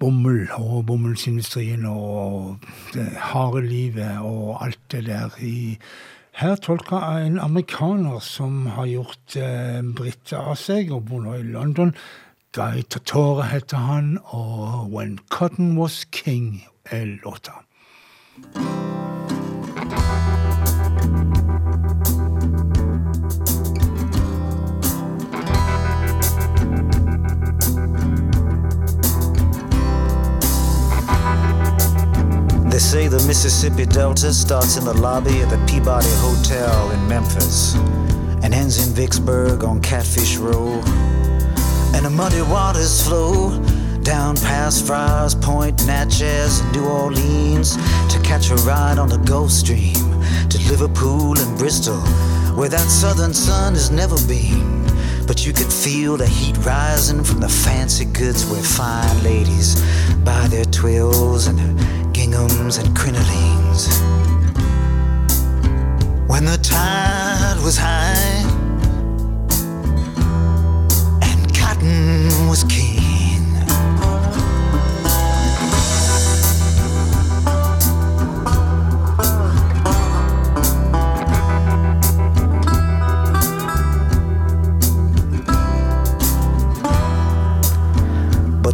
bomull 0.00 0.48
og 0.58 0.86
bomullsindustrien 0.90 1.86
og 1.86 2.56
det 2.96 3.06
harde 3.30 3.62
livet 3.66 4.18
og 4.22 4.58
alt 4.66 4.80
det 4.92 5.06
der 5.06 5.36
i 5.40 5.78
her 6.34 6.56
tolker 6.58 6.98
jeg 7.04 7.28
en 7.30 7.36
amerikaner 7.38 8.16
som 8.24 8.64
har 8.74 8.88
gjort 8.90 9.36
eh, 9.38 9.78
briter 9.94 10.40
av 10.50 10.56
seg 10.58 10.90
og 10.92 11.04
bor 11.06 11.22
nå 11.22 11.36
i 11.38 11.44
London. 11.46 11.92
Guy 12.58 12.82
Tatore 12.90 13.46
heter 13.52 13.86
han, 13.86 14.16
og 14.34 14.90
When 14.96 15.20
Cotton 15.30 15.76
Was 15.78 16.00
King 16.10 16.56
er 16.90 17.06
låta. 17.22 17.60
They 32.74 32.80
say 32.80 33.06
the 33.06 33.24
Mississippi 33.28 33.86
Delta 33.86 34.34
starts 34.34 34.76
in 34.76 34.84
the 34.84 34.94
lobby 34.94 35.40
at 35.42 35.48
the 35.48 35.64
Peabody 35.64 36.08
Hotel 36.14 36.90
in 36.90 37.06
Memphis 37.06 37.76
and 38.42 38.52
ends 38.52 38.84
in 38.84 38.92
Vicksburg 38.92 39.62
on 39.62 39.80
Catfish 39.80 40.38
Row. 40.38 40.82
And 41.94 42.04
the 42.04 42.10
muddy 42.10 42.42
waters 42.42 43.00
flow 43.06 43.60
down 44.02 44.34
past 44.34 44.84
Friars 44.84 45.36
Point, 45.36 45.86
Natchez, 45.86 46.58
and 46.62 46.72
New 46.74 46.84
Orleans 46.86 47.76
to 48.08 48.18
catch 48.24 48.50
a 48.50 48.56
ride 48.66 48.98
on 48.98 49.08
the 49.08 49.18
Gulf 49.18 49.52
Stream 49.52 49.94
to 50.50 50.58
Liverpool 50.68 51.38
and 51.38 51.56
Bristol, 51.56 52.00
where 52.58 52.68
that 52.70 52.90
southern 52.90 53.34
sun 53.34 53.74
has 53.74 53.92
never 53.92 54.16
been. 54.26 54.83
But 55.26 55.46
you 55.46 55.52
could 55.54 55.72
feel 55.72 56.18
the 56.18 56.26
heat 56.26 56.56
rising 56.66 57.24
from 57.24 57.40
the 57.40 57.48
fancy 57.48 58.04
goods 58.04 58.44
where 58.50 58.62
fine 58.62 59.22
ladies 59.22 59.80
buy 60.22 60.46
their 60.48 60.66
twills 60.66 61.46
and 61.46 61.58
their 61.58 61.84
ginghams 62.12 62.78
and 62.84 62.94
crinolines. 62.96 63.88
When 66.28 66.44
the 66.44 66.58
tide 66.58 67.56
was 67.64 67.78
high 67.78 68.42
and 71.22 71.54
cotton 71.54 72.28
was 72.48 72.64
king. 72.64 72.93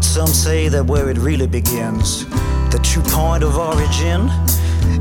But 0.01 0.07
some 0.07 0.29
say 0.29 0.69
that 0.71 0.87
where 0.87 1.11
it 1.11 1.19
really 1.19 1.47
begins, 1.47 2.25
the 2.73 2.81
true 2.83 3.03
point 3.03 3.45
of 3.45 3.59
origin, 3.59 4.31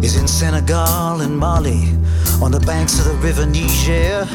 is 0.04 0.18
in 0.18 0.28
Senegal 0.28 1.22
and 1.22 1.38
Mali, 1.38 1.86
on 2.44 2.52
the 2.52 2.60
banks 2.66 3.00
of 3.00 3.06
the 3.06 3.14
river 3.26 3.46
Niger. 3.46 4.26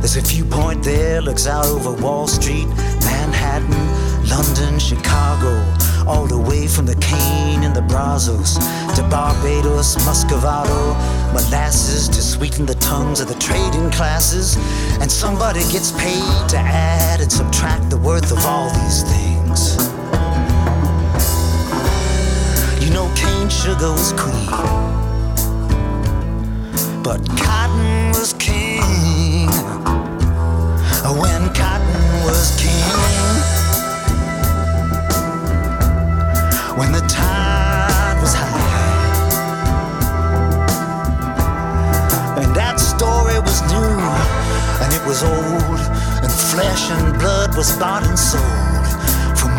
There's 0.00 0.16
a 0.16 0.20
few 0.20 0.44
point 0.44 0.82
there, 0.82 1.22
looks 1.22 1.46
out 1.46 1.66
over 1.66 1.92
Wall 2.02 2.26
Street, 2.26 2.66
Manhattan, 3.06 3.70
London, 4.28 4.80
Chicago, 4.80 5.54
all 6.04 6.26
the 6.26 6.36
way 6.36 6.66
from 6.66 6.84
the 6.84 6.96
cane 6.96 7.62
and 7.62 7.72
the 7.72 7.82
brazos 7.82 8.54
to 8.96 9.06
Barbados, 9.08 9.94
Muscovado, 10.04 10.94
molasses 11.32 12.08
to 12.08 12.20
sweeten 12.20 12.66
the 12.66 12.74
tongues 12.80 13.20
of 13.20 13.28
the 13.28 13.38
trading 13.38 13.88
classes. 13.92 14.56
And 15.00 15.08
somebody 15.12 15.60
gets 15.70 15.92
paid 15.92 16.48
to 16.48 16.58
add 16.58 17.20
and 17.20 17.30
subtract 17.30 17.88
the 17.90 17.98
worth 17.98 18.32
of 18.32 18.44
all 18.44 18.68
these 18.80 19.04
things. 19.04 19.86
and 23.48 23.54
sugar 23.54 23.90
was 23.92 24.12
queen, 24.12 24.46
but 27.02 27.20
cotton 27.40 28.08
was 28.08 28.34
king. 28.34 29.46
When 31.22 31.42
cotton 31.54 32.02
was 32.26 32.50
king, 32.60 32.98
when 36.78 36.92
the 36.92 37.02
tide 37.08 38.18
was 38.20 38.34
high, 38.34 38.96
and 42.42 42.54
that 42.54 42.76
story 42.78 43.40
was 43.40 43.62
new, 43.72 43.98
and 44.82 44.92
it 44.92 45.04
was 45.06 45.22
old, 45.22 45.80
and 46.22 46.30
flesh 46.30 46.90
and 46.90 47.18
blood 47.18 47.56
was 47.56 47.74
bought 47.78 48.06
and 48.06 48.18
sold. 48.18 48.67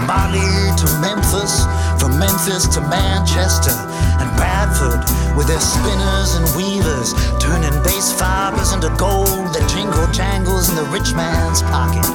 Mali 0.10 0.74
to 0.74 0.88
Memphis, 1.01 1.68
from 2.01 2.18
Memphis 2.18 2.68
to 2.74 2.82
Manchester 2.82 3.70
and 4.18 4.38
Bradford, 4.38 5.05
with 5.38 5.45
their 5.45 5.60
spinners 5.60 6.34
and 6.34 6.49
weavers, 6.57 7.14
turning 7.38 7.70
base 7.84 8.12
fibers 8.12 8.74
into 8.74 8.89
gold 8.97 9.53
that 9.53 9.70
jingle 9.70 10.07
jangles 10.12 10.68
in 10.72 10.76
the 10.78 10.84
rich 10.86 11.14
man's 11.14 11.62
pocket 11.62 12.10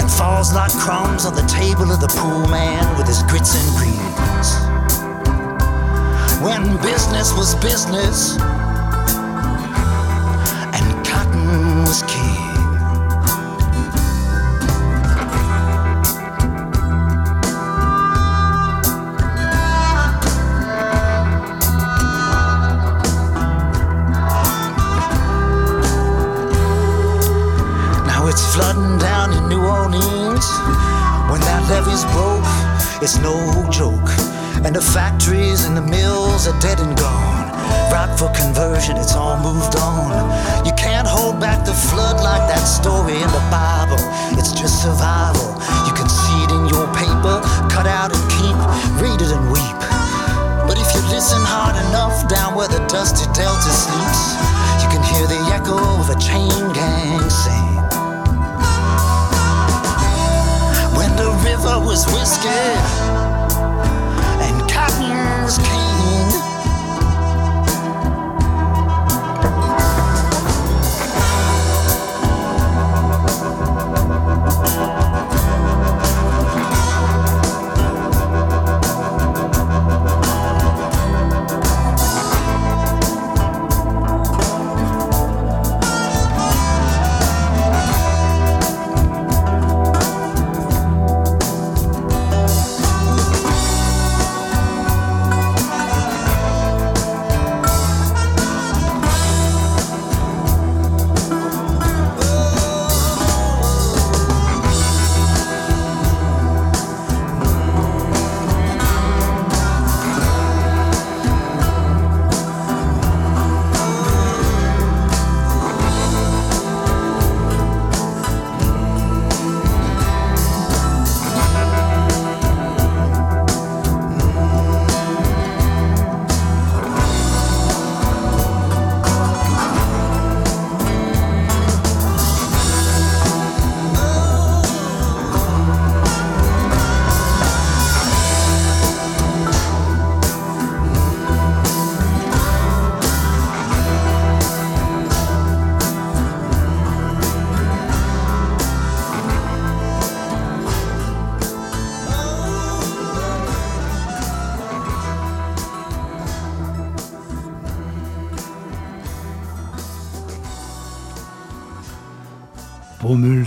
and 0.00 0.10
falls 0.10 0.54
like 0.54 0.72
crumbs 0.80 1.26
on 1.26 1.34
the 1.34 1.42
table 1.44 1.92
of 1.92 2.00
the 2.00 2.08
poor 2.18 2.48
man 2.48 2.84
with 2.96 3.06
his 3.06 3.22
grits 3.24 3.52
and 3.52 3.70
greens. 3.76 4.48
When 6.40 6.64
business 6.80 7.34
was 7.36 7.54
business, 7.56 8.38
it's 33.02 33.18
no 33.20 33.34
joke. 33.70 34.08
And 34.64 34.74
the 34.74 34.80
factories 34.80 35.64
and 35.64 35.76
the 35.76 35.82
mills 35.82 36.46
are 36.48 36.58
dead 36.60 36.80
and 36.80 36.96
gone. 36.98 37.50
Ripe 37.92 38.18
for 38.18 38.30
conversion, 38.32 38.96
it's 38.96 39.14
all 39.14 39.36
moved 39.38 39.76
on. 39.76 40.12
You 40.64 40.72
can't 40.74 41.06
hold 41.06 41.38
back 41.40 41.64
the 41.64 41.74
flood 41.74 42.16
like 42.22 42.46
that 42.48 42.64
story 42.64 43.14
in 43.14 43.30
the 43.30 43.44
Bible. 43.52 44.00
It's 44.40 44.52
just 44.52 44.82
survival. 44.82 45.60
You 45.86 45.92
can 45.94 46.08
see 46.08 46.38
it 46.44 46.50
in 46.56 46.66
your 46.72 46.86
paper, 46.96 47.40
cut 47.70 47.86
out 47.86 48.14
and 48.16 48.22
keep, 48.32 48.56
read 49.02 49.20
it 49.20 49.30
and 49.30 49.44
weep. 49.52 49.78
But 50.66 50.78
if 50.80 50.88
you 50.94 51.02
listen 51.12 51.42
hard 51.46 51.76
enough 51.92 52.26
down 52.28 52.54
where 52.56 52.68
the 52.68 52.80
dusty 52.88 53.26
delta 53.36 53.70
sleeps, 53.70 54.34
you 54.82 54.88
can 54.90 55.02
hear 55.14 55.26
the 55.30 55.40
echo 55.54 55.78
of 56.00 56.08
a 56.10 56.18
chain 56.18 56.50
gang 56.72 57.30
sing. 57.30 57.65
was 61.80 62.06
whiskey 62.06 62.48
and 64.40 64.70
cotton 64.70 65.44
was 65.44 65.58
king. 65.58 65.95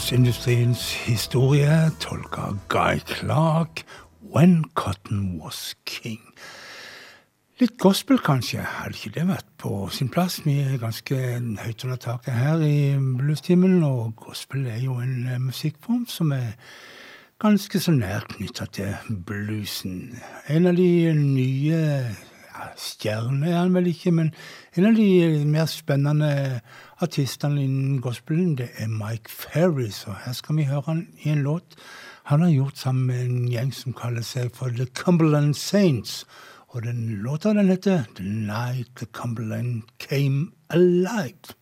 skogsindustriens 0.09 0.93
historie, 1.05 1.89
tolka 1.99 2.41
Guy 2.67 2.99
Clark, 2.99 3.81
'When 4.35 4.63
Cotton 4.75 5.39
Was 5.41 5.75
King'. 5.89 6.33
Litt 7.59 7.77
gospel, 7.83 8.17
kanskje. 8.23 8.57
Hadde 8.65 8.97
ikke 8.97 9.11
det 9.19 9.25
vært 9.29 9.45
på 9.57 9.89
sin 9.91 10.09
plass? 10.09 10.39
Vi 10.45 10.55
er 10.59 10.77
ganske 10.81 11.15
høyt 11.63 11.85
under 11.85 11.95
taket 11.97 12.33
her 12.33 12.57
i 12.65 12.97
bluestimen, 13.17 13.83
og 13.83 14.15
gospel 14.15 14.65
er 14.67 14.81
jo 14.81 14.97
en 14.97 15.27
eh, 15.27 15.39
musikkform 15.39 16.07
som 16.07 16.31
er 16.31 16.55
ganske 17.39 17.79
så 17.79 17.91
nær 17.91 18.25
knytta 18.33 18.65
til 18.65 18.95
bluesen. 19.25 20.17
En 20.47 20.65
av 20.65 20.75
de 20.77 20.89
nye 21.15 21.85
stjerne 22.77 23.47
er 23.49 23.57
han 23.63 23.73
vel 23.75 23.89
ikke, 23.91 24.11
men 24.15 24.31
en 24.77 24.87
av 24.89 24.97
de 24.97 25.05
eh, 25.23 25.47
mer 25.47 25.67
spennende 25.71 26.29
artistene 27.03 27.63
innen 27.63 27.99
gospelen, 28.03 28.55
det 28.59 28.69
er 28.81 28.91
Mike 28.91 29.31
Ferris, 29.31 30.03
og 30.09 30.17
her 30.25 30.35
skal 30.37 30.59
vi 30.59 30.67
høre 30.69 30.83
han 30.89 31.05
i 31.23 31.31
en 31.33 31.45
låt 31.47 31.77
han 32.29 32.43
har 32.45 32.51
gjort 32.53 32.77
sammen 32.77 33.07
med 33.09 33.21
en 33.23 33.45
gjeng 33.49 33.71
som 33.73 33.95
kaller 33.97 34.21
seg 34.25 34.51
for 34.53 34.73
The 34.77 34.85
Cumberland 34.93 35.55
Saints. 35.57 36.19
Og 36.69 36.83
den 36.85 37.23
låta 37.25 37.55
den 37.57 37.71
heter 37.73 38.03
The 38.19 38.23
Night 38.23 38.91
The 38.99 39.07
Cumberland 39.17 39.87
Came 39.97 40.43
Alive. 40.69 41.55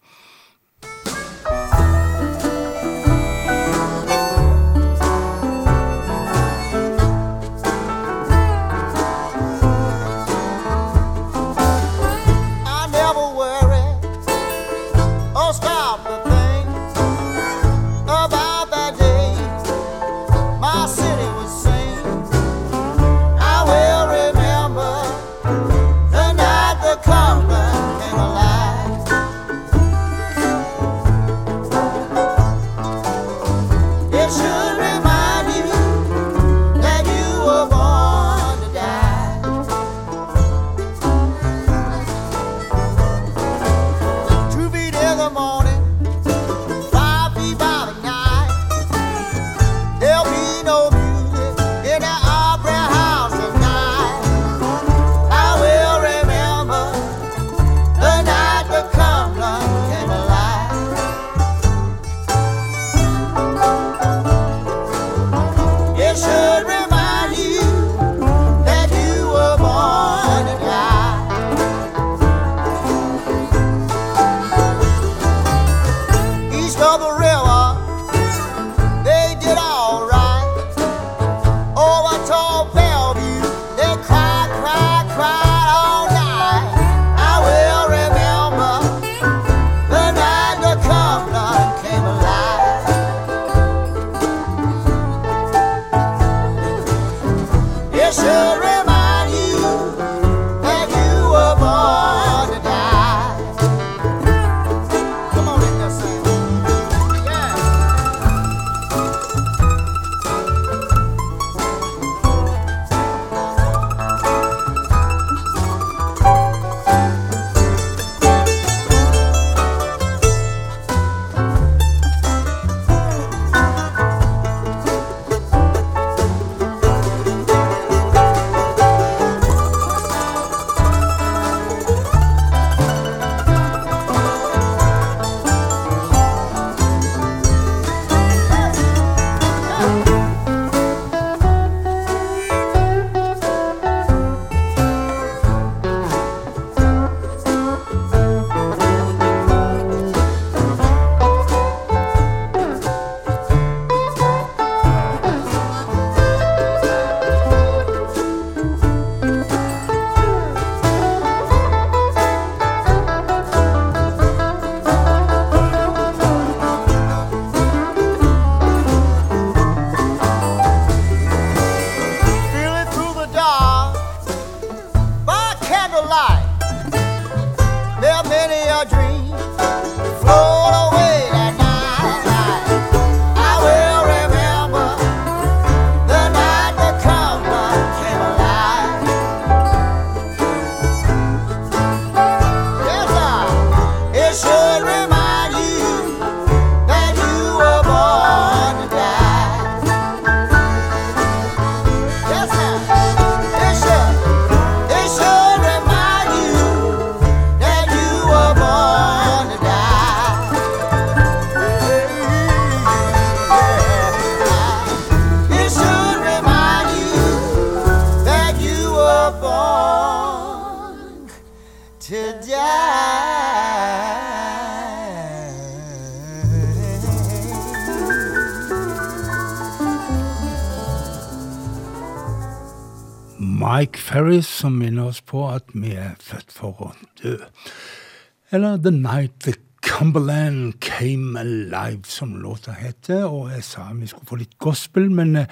Eller 238.51 238.77
The 238.77 238.91
Night 238.91 239.39
The 239.43 239.53
Cumberland 239.81 240.73
Came 240.79 241.39
Alive, 241.39 242.03
som 242.03 242.41
låta 242.41 242.71
heter. 242.71 243.23
Og 243.25 243.51
jeg 243.51 243.63
sa 243.63 243.89
vi 243.95 244.07
skulle 244.07 244.29
få 244.29 244.37
litt 244.39 244.53
gospel, 244.63 245.09
men 245.11 245.35
eh, 245.35 245.49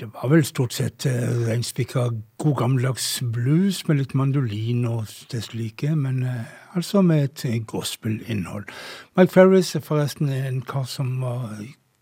det 0.00 0.08
var 0.14 0.30
vel 0.32 0.44
stort 0.44 0.72
sett 0.72 1.04
eh, 1.06 1.26
reinspikka 1.46 2.06
god 2.40 2.56
gammeldags 2.58 3.18
blues 3.34 3.82
med 3.88 4.00
litt 4.00 4.14
mandolin 4.16 4.86
og 4.88 5.12
det 5.32 5.42
slike, 5.44 5.92
men 5.96 6.22
eh, 6.24 6.48
altså 6.72 7.02
med 7.04 7.26
et 7.44 7.68
gospelinnhold. 7.68 8.64
Mike 9.16 9.34
Ferris 9.34 9.74
er 9.76 9.84
forresten 9.84 10.32
en 10.32 10.62
kar 10.64 10.88
som 10.88 11.18
var 11.22 11.52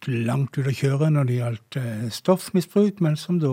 langt 0.07 0.57
ute 0.57 0.71
å 0.71 0.79
kjøre 0.81 1.11
når 1.13 1.27
det 1.29 1.41
gjaldt 1.41 1.81
stoffmisbruk, 2.15 3.03
men 3.05 3.19
som 3.21 3.43
da 3.43 3.51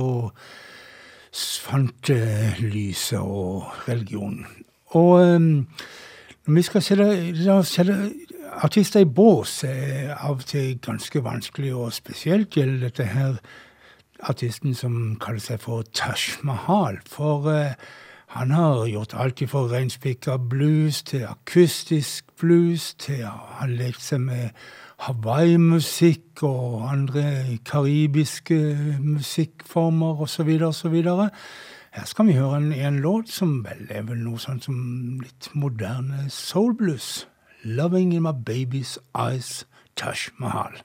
fant 1.68 2.14
lyset 2.62 3.18
og 3.18 3.66
religionen. 3.90 4.46
Og 4.94 5.26
når 6.48 6.56
vi 6.56 6.62
skal 6.64 6.82
sette, 6.86 7.62
sette 7.68 8.12
artister 8.64 9.02
i 9.04 9.08
bås, 9.08 9.58
er 9.68 10.14
eh, 10.14 10.14
av 10.16 10.38
og 10.40 10.46
til 10.48 10.78
ganske 10.86 11.20
vanskelig, 11.26 11.74
og 11.76 11.92
spesielt 11.94 12.54
gjelder 12.56 12.86
dette 12.86 13.04
her 13.10 13.34
artisten 14.32 14.72
som 14.74 15.18
kaller 15.20 15.44
seg 15.44 15.60
for 15.66 15.84
Tash 15.92 16.38
Mahal. 16.48 17.02
For 17.06 17.52
uh, 17.52 17.76
han 18.38 18.56
har 18.56 18.86
gjort 18.90 19.14
alt 19.20 19.44
fra 19.52 19.66
reinspikka 19.74 20.38
blues 20.40 21.02
til 21.06 21.26
akustisk 21.28 22.32
blues 22.40 22.92
til 23.02 23.26
Han 23.28 23.54
har 23.60 23.74
lekt 23.84 24.02
seg 24.08 24.24
med 24.24 24.48
Hawaii-musikk 25.06 26.46
og 26.48 26.88
andre 26.88 27.28
karibiske 27.68 28.58
musikkformer 29.04 30.24
osv. 30.26 30.56
osv. 30.66 31.02
Her 31.98 32.06
skal 32.06 32.26
vi 32.28 32.34
høre 32.34 32.58
en, 32.58 32.74
en 32.74 33.00
låt 33.00 33.30
som 33.30 33.54
vel 33.66 33.88
er 33.90 34.04
vel 34.06 34.20
noe 34.22 34.38
sånn 34.40 34.60
som 34.62 34.82
litt 35.24 35.48
moderne 35.58 36.28
soul 36.32 36.76
blues. 36.78 37.26
'Loving 37.66 38.14
in 38.14 38.22
my 38.22 38.30
baby's 38.32 38.98
eyes', 39.18 39.66
Tash 39.96 40.30
Mahal. 40.40 40.78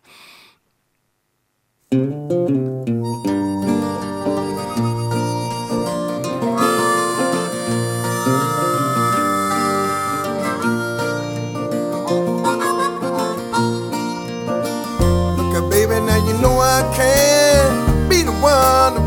Look, 15.36 15.70
baby, 15.70 16.00
now 16.08 16.20
you 16.28 16.34
know 16.40 16.56
I 16.56 16.80
can 16.96 18.08
be 18.08 18.22
the 18.24 18.32
one 18.40 19.01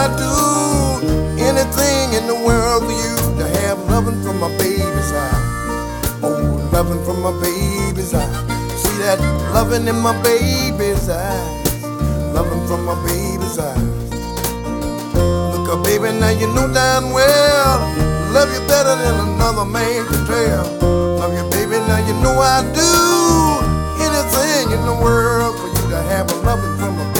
I'd 0.00 0.16
do 0.16 0.32
anything 1.36 2.06
in 2.16 2.24
the 2.26 2.32
world 2.48 2.80
for 2.88 2.94
you 3.04 3.12
to 3.36 3.44
have 3.60 3.76
loving 3.92 4.16
from 4.24 4.40
my 4.40 4.48
baby's 4.56 5.12
eye. 5.12 5.40
Oh, 6.24 6.40
loving 6.72 6.96
from 7.04 7.20
my 7.20 7.36
baby's 7.36 8.14
eye. 8.16 8.24
See 8.80 8.96
that 9.04 9.20
loving 9.52 9.84
in 9.92 9.98
my 10.00 10.16
baby's 10.24 11.06
eyes. 11.10 11.84
Loving 12.32 12.62
from 12.66 12.86
my 12.88 12.96
baby's 13.04 13.58
eyes. 13.60 13.92
Look 15.52 15.68
up, 15.68 15.84
baby, 15.84 16.16
now 16.16 16.32
you 16.32 16.48
know 16.56 16.64
damn 16.72 17.12
well. 17.12 17.68
Love 18.32 18.48
you 18.56 18.62
better 18.72 18.96
than 19.02 19.16
another 19.28 19.66
man 19.68 20.06
could 20.08 20.24
tell. 20.24 20.64
Love 21.20 21.36
you, 21.36 21.44
baby, 21.52 21.76
now 21.92 22.00
you 22.08 22.14
know 22.24 22.32
I 22.40 22.64
do 22.72 22.90
anything 24.08 24.64
in 24.80 24.80
the 24.88 24.96
world 25.04 25.60
for 25.60 25.68
you 25.68 25.90
to 25.92 26.00
have 26.14 26.24
a 26.32 26.36
loving 26.48 26.74
from 26.80 26.94
a 27.04 27.19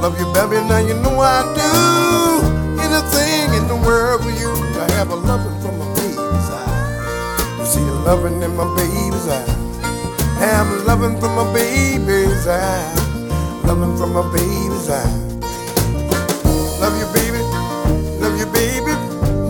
Love 0.03 0.19
you, 0.19 0.25
baby, 0.35 0.67
now 0.67 0.79
you 0.79 0.95
know 1.01 1.17
I 1.21 1.47
do. 1.55 2.83
Anything 2.83 3.53
in 3.55 3.65
the 3.69 3.77
world 3.87 4.21
for 4.21 4.31
you. 4.31 4.51
I 4.83 4.91
have 4.99 5.11
a 5.11 5.15
loving 5.15 5.61
from 5.61 5.79
my 5.79 5.87
baby's 5.95 6.49
eyes. 6.51 7.39
I 7.39 7.63
see 7.63 7.79
you 7.79 7.93
loving 8.03 8.43
in 8.43 8.53
my 8.57 8.67
baby's 8.75 9.27
eyes. 9.29 9.49
I'm 10.43 10.85
loving 10.85 11.17
from 11.21 11.35
my 11.37 11.53
baby's 11.53 12.47
eyes. 12.47 13.63
Loving 13.63 13.95
from 13.95 14.11
my 14.11 14.27
baby's 14.35 14.89
eyes. 14.89 15.32
Love 16.83 16.99
you, 16.99 17.05
baby. 17.13 17.39
Love 18.21 18.37
you, 18.37 18.45
baby. 18.47 18.91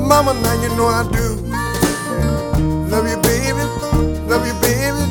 Mama, 0.08 0.36
now 0.36 0.54
you 0.62 0.70
know 0.78 0.86
I 0.86 1.02
do. 1.12 1.34
Love 2.94 3.10
you, 3.10 3.18
baby. 3.24 3.64
Love 4.30 4.46
you, 4.46 4.54
baby. 4.62 5.03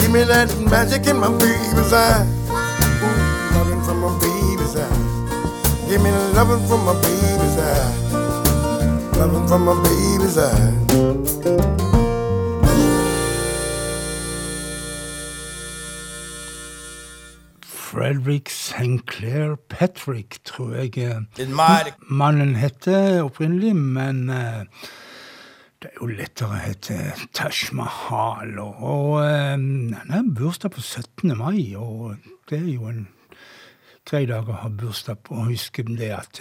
Give 0.01 0.11
me 0.11 0.25
that 0.25 0.49
magic 0.71 1.07
in 1.07 1.17
my 1.19 1.31
baby's 1.43 1.93
eye. 1.93 2.23
Ooh, 2.51 3.55
loving 3.57 3.83
from 3.87 3.99
my 4.05 4.11
baby's 4.23 4.77
eye. 4.77 5.89
Give 5.89 6.03
me 6.03 6.11
the 6.11 6.25
loving 6.39 6.63
from 6.69 6.85
my 6.87 6.95
baby's 7.07 7.57
eye. 7.63 7.89
Loving 9.21 9.47
from 9.49 9.63
my 9.65 9.75
baby's 9.83 10.39
eye. 10.39 11.08
Frederick 18.09 18.49
Sinclair 18.51 19.51
Patrick, 19.69 20.39
tror 20.49 20.71
jeg 20.79 21.11
eh, 21.11 21.43
mannen 22.17 22.55
heter 22.57 23.19
opprinnelig. 23.27 23.75
Men 23.77 24.23
eh, 24.33 24.63
det 25.85 25.91
er 25.91 26.01
jo 26.01 26.09
lettere 26.15 26.49
å 26.57 26.63
hete 26.63 26.97
Tash 27.37 27.69
Mahal. 27.77 28.55
Og, 28.63 28.81
og 28.81 29.11
eh, 29.27 29.59
han 29.59 30.15
har 30.15 30.25
bursdag 30.41 30.73
på 30.79 30.87
17. 30.87 31.35
mai, 31.37 31.67
og 31.77 32.17
det 32.49 32.63
er 32.63 32.71
jo 32.79 32.89
en 32.95 33.05
grei 34.09 34.23
dag 34.33 34.49
å 34.49 34.57
ha 34.65 34.71
bursdag 34.73 35.21
på. 35.29 35.37
Og 35.43 35.53
huske 35.53 35.85
det 35.91 36.09
at 36.17 36.41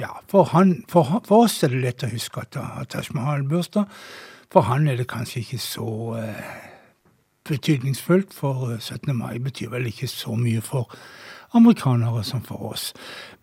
ja, 0.00 0.14
for, 0.32 0.48
han, 0.56 0.78
for, 0.88 1.04
for, 1.28 1.44
oss 1.44 1.60
er 1.66 1.74
det 1.76 1.84
lett 1.84 2.08
å 2.08 2.12
huske 2.14 2.40
at, 2.40 2.56
at 2.56 2.88
Tash 2.94 3.12
Mahal 3.12 3.44
bursdag. 3.52 3.92
For 4.52 4.64
han 4.70 4.88
er 4.88 4.96
det 4.96 5.10
kanskje 5.12 5.44
ikke 5.44 5.60
så 5.60 5.90
eh, 6.24 6.56
betydningsfullt, 7.48 8.34
for 8.34 8.76
17. 8.80 9.16
mai 9.16 9.38
betyr 9.38 9.70
vel 9.72 9.86
ikke 9.86 10.06
så 10.08 10.34
mye 10.38 10.60
for 10.64 10.90
amerikanere 11.54 12.24
som 12.24 12.42
for 12.42 12.70
oss. 12.72 12.90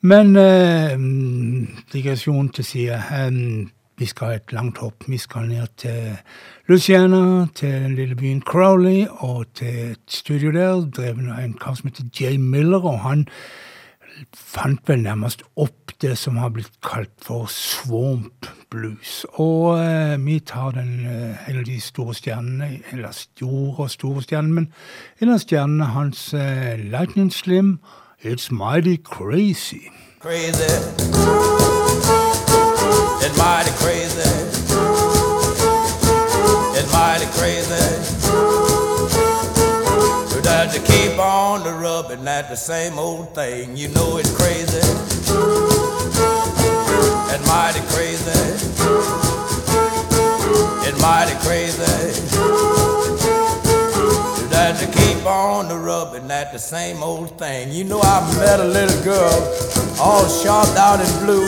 Men 0.02 0.36
eh, 0.36 1.70
digresjon 1.94 2.50
til 2.50 2.66
side. 2.66 3.02
Eh, 3.12 3.68
vi 4.02 4.06
skal 4.10 4.32
ha 4.32 4.36
et 4.40 4.54
langt 4.56 4.80
hopp. 4.82 5.06
Vi 5.08 5.18
skal 5.22 5.46
ned 5.48 5.68
til 5.78 6.16
Luciana, 6.68 7.46
til 7.56 7.70
den 7.70 7.96
lille 7.96 8.16
byen 8.16 8.42
Crowley, 8.42 9.06
og 9.10 9.46
til 9.54 9.92
et 9.92 10.08
studio 10.10 10.52
der 10.52 10.88
drevet 10.98 11.30
av 11.36 11.44
en 11.44 11.58
kar 11.62 11.76
som 11.78 11.92
heter 11.92 12.10
Jay 12.22 12.38
Miller. 12.42 12.82
og 12.86 13.00
han 13.00 13.28
fant 14.36 14.82
vel 14.90 15.04
nærmest 15.06 15.44
opp 15.60 15.94
det 16.02 16.16
som 16.20 16.38
har 16.42 16.52
blitt 16.56 16.74
kalt 16.86 17.14
for 17.26 17.50
swamp 17.52 18.48
blues. 18.74 19.22
Og 19.38 19.76
eh, 19.80 20.16
vi 20.26 20.40
tar 20.48 20.76
den, 20.78 20.92
eh, 21.06 21.50
en 21.52 21.60
av 21.62 21.66
de 21.68 21.78
store 21.84 22.16
stjernene, 22.18 22.72
eller 22.94 23.14
store 23.16 23.86
og 23.88 23.92
store 23.94 24.24
stjernene, 24.26 24.64
men 24.64 25.24
en 25.24 25.36
av 25.36 25.44
stjernene 25.44 25.92
hans, 25.96 26.30
eh, 26.34 26.78
Lightning 26.94 27.32
Slim, 27.36 27.78
It's 28.22 28.52
Mighty 28.52 28.98
Crazy. 28.98 29.90
Crazy. 30.20 30.70
It's 33.22 33.38
mighty 33.38 33.72
crazy. 33.82 34.22
It's 36.78 36.94
mighty 36.94 37.26
crazy. 37.38 38.61
That 40.44 40.74
you 40.74 40.82
keep 40.82 41.20
on 41.20 41.64
the 41.64 41.72
rubbing 41.72 42.28
at 42.28 42.50
the 42.50 42.56
same 42.56 42.98
old 42.98 43.36
thing. 43.36 43.78
You 43.78 43.90
know 43.90 44.18
it's 44.18 44.36
crazy. 44.36 44.82
And 47.32 47.46
mighty 47.46 47.80
crazy. 47.94 48.42
And 50.90 50.98
mighty 51.00 51.38
crazy. 51.46 51.78
That 54.50 54.82
you 54.82 54.88
keep 54.88 55.24
on 55.28 55.68
the 55.68 55.78
rubbing 55.78 56.30
at 56.32 56.52
the 56.52 56.58
same 56.60 57.04
old 57.04 57.38
thing. 57.38 57.72
You 57.72 57.84
know 57.84 58.02
I 58.02 58.20
met 58.40 58.60
a 58.60 58.66
little 58.68 59.04
girl 59.04 59.56
all 60.00 60.28
sharped 60.28 60.76
out 60.76 61.00
in 61.00 61.24
blue. 61.24 61.48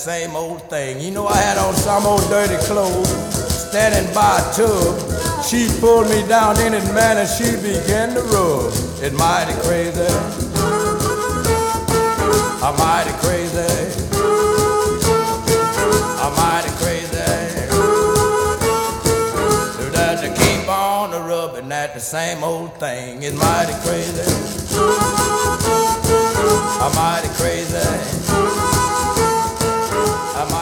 same 0.00 0.34
old 0.34 0.62
thing. 0.70 0.98
You 0.98 1.10
know, 1.10 1.26
I 1.26 1.36
had 1.36 1.58
on 1.58 1.74
some 1.74 2.06
old 2.06 2.26
dirty 2.30 2.56
clothes, 2.66 3.08
standing 3.68 4.08
by 4.14 4.38
a 4.38 4.56
tub. 4.56 4.96
She 5.44 5.68
pulled 5.78 6.08
me 6.08 6.26
down 6.26 6.58
in 6.62 6.72
it, 6.72 6.84
man, 6.94 7.18
and 7.18 7.28
she 7.28 7.52
began 7.60 8.14
to 8.14 8.22
rub. 8.32 8.72
It 9.04 9.12
mighty 9.12 9.52
crazy. 9.66 10.00
I'm 12.64 12.74
mighty 12.80 13.12
crazy. 13.20 13.76
I'm 16.24 16.32
mighty 16.34 16.70
crazy. 16.80 17.20
So 19.76 19.84
that 19.92 20.20
to 20.22 20.28
keep 20.30 20.66
on 20.66 21.10
the 21.10 21.20
rubbing 21.20 21.70
at 21.72 21.92
the 21.92 22.00
same 22.00 22.42
old 22.42 22.74
thing. 22.80 23.22
It's 23.22 23.36
mighty 23.36 23.74
crazy. 23.84 24.24
I'm 26.80 26.94
mighty 26.94 27.28
crazy. 27.36 28.19
It's 30.42 30.54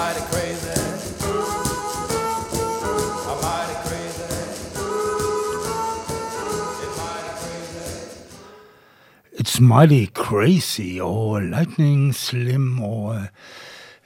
Mighty 9.61 10.07
Crazy 10.15 10.99
og 11.01 11.27
oh, 11.29 11.41
Lightning 11.43 12.15
Slim 12.15 12.79
og 12.81 13.03
oh, 13.03 13.17
uh, 13.17 13.21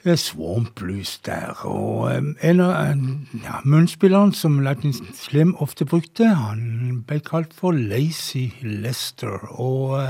eh, 0.05 0.11
eh, 0.11 0.17
Swamp 0.17 0.75
Blues 0.75 1.17
der. 1.25 1.45
Og 1.45 2.01
oh, 2.01 2.17
um, 2.19 2.35
eh, 2.41 2.49
en 2.51 2.59
av 2.59 2.95
ja, 3.43 3.53
munnspillerne 3.65 4.33
som 4.37 4.59
Lightning 4.61 4.93
Slim 5.17 5.55
ofte 5.61 5.85
brukte, 5.89 6.25
han 6.37 6.99
ble 7.09 7.17
kalt 7.31 7.53
for 7.57 7.71
Lazy 7.73 8.47
Lester. 8.61 9.41
Og 9.57 9.89
uh, 9.97 10.09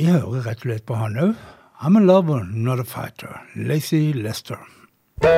jeg 0.00 0.12
hører 0.12 0.46
rett 0.46 0.56
og 0.62 0.68
slett 0.68 0.86
på 0.86 0.94
han 1.02 1.16
òg. 1.18 1.34
I'm 1.80 1.96
a 1.96 2.00
lover, 2.00 2.44
not 2.44 2.78
a 2.78 2.84
fighter. 2.84 3.40
Lacey 3.56 4.12
Lester. 4.12 4.58
I 5.22 5.30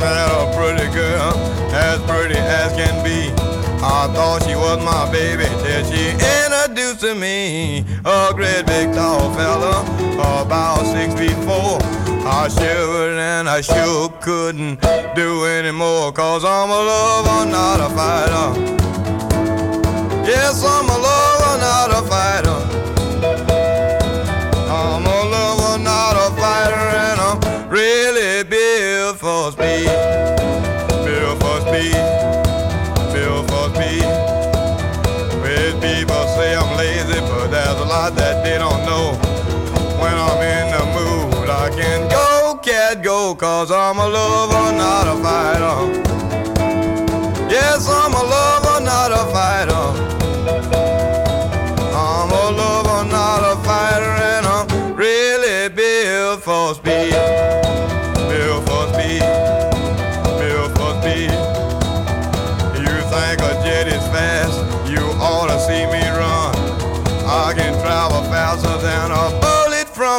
met 0.00 0.28
a 0.30 0.52
pretty 0.56 0.90
girl, 0.90 1.34
as 1.74 2.00
pretty 2.04 2.34
as 2.40 2.72
can 2.72 3.04
be. 3.04 3.30
I 3.84 4.08
thought 4.14 4.42
she 4.48 4.56
was 4.56 4.82
my 4.82 5.08
baby 5.12 5.44
till 5.44 5.84
she 5.92 6.10
introduced 6.12 7.00
to 7.00 7.14
me 7.14 7.84
a 8.06 8.32
great 8.34 8.66
big 8.66 8.92
tall 8.94 9.32
fella, 9.34 9.82
about 10.40 10.86
six 10.86 11.12
feet 11.14 11.36
four. 11.44 11.83
I 12.36 12.48
shivered 12.48 13.16
and 13.16 13.48
I 13.48 13.60
shook, 13.60 14.20
couldn't 14.20 14.80
do 15.14 15.44
anymore. 15.46 16.10
Cause 16.10 16.44
I'm 16.44 16.68
a 16.68 16.78
lover, 16.90 17.48
not 17.48 17.78
a 17.80 17.88
fighter. 17.94 18.60
Yes, 20.26 20.64
I'm 20.66 20.84
a 20.90 20.98
lover, 21.06 21.56
not 21.62 21.92
a 21.92 22.02
fighter. 22.10 22.62
I'm 24.68 25.06
a 25.06 25.24
lover, 25.30 25.78
not 25.78 26.16
a 26.16 26.32
fighter, 26.34 26.88
and 27.06 27.20
I'm 27.20 27.38
really 27.70 28.42
built 28.42 29.18
for 29.18 29.52
speed. 29.52 30.33
cause 43.32 43.70
I'm 43.72 43.96
a 43.98 44.06
lover, 44.06 44.76
not 44.76 45.08
a 45.16 45.22
fighter. 45.22 46.03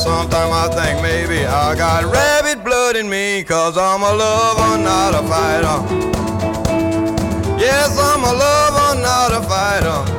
Sometimes 0.03 0.53
I 0.53 0.69
think 0.75 1.01
maybe 1.01 1.45
I 1.45 1.75
got 1.75 2.03
rabbit 2.11 2.61
blood 2.61 2.97
in 2.97 3.09
me, 3.09 3.41
cause 3.45 3.77
I'm 3.77 4.01
a 4.03 4.11
lover, 4.11 4.83
not 4.83 5.15
a 5.15 5.25
fighter. 5.29 5.79
Yes, 7.57 7.97
I'm 7.97 8.19
a 8.21 8.33
lover, 8.37 9.01
not 9.01 9.31
a 9.31 9.41
fighter. 9.47 10.12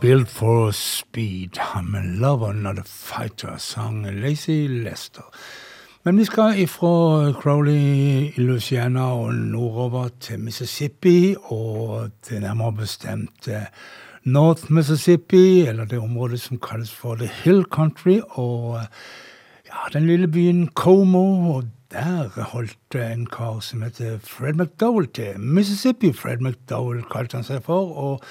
Built 0.00 0.28
for 0.28 0.72
Speed. 0.72 1.58
I'm 1.58 1.92
a 1.92 2.02
lover, 2.04 2.52
not 2.54 2.78
a 2.78 2.84
fighter, 2.84 3.56
sang 3.58 4.04
Lacey 4.20 4.68
Lester. 4.68 5.24
Men 6.04 6.18
vi 6.18 6.24
skal 6.24 6.54
ifra 6.62 7.32
Crowley 7.34 8.28
i 8.30 8.42
Louisiana 8.42 9.08
og 9.12 9.34
nordover 9.34 10.08
til 10.20 10.38
Mississippi, 10.40 11.34
og 11.50 12.10
til 12.22 12.40
nærmere 12.40 12.72
bestemt 12.78 13.48
eh, 13.48 13.62
North 14.24 14.64
Mississippi, 14.68 15.42
eller 15.66 15.84
det 15.84 15.98
området 15.98 16.40
som 16.40 16.60
kalles 16.68 16.94
for 16.94 17.14
The 17.14 17.30
Hill 17.42 17.64
Country, 17.70 18.20
og 18.30 18.76
eh, 18.76 18.86
ja, 19.66 19.88
den 19.98 20.06
lille 20.06 20.28
byen 20.28 20.68
Como. 20.74 21.24
og 21.54 21.64
der 21.92 22.42
holdt 22.42 22.94
eh, 22.94 23.12
en 23.12 23.26
kar 23.26 23.58
som 23.60 23.82
heter 23.82 24.18
Fred 24.24 24.52
McDowell 24.54 25.08
til. 25.08 25.40
Mississippi 25.40 26.12
Fred 26.12 26.38
McDowell 26.38 27.02
kalte 27.12 27.34
han 27.34 27.44
seg 27.50 27.62
for. 27.66 27.90
og 27.96 28.22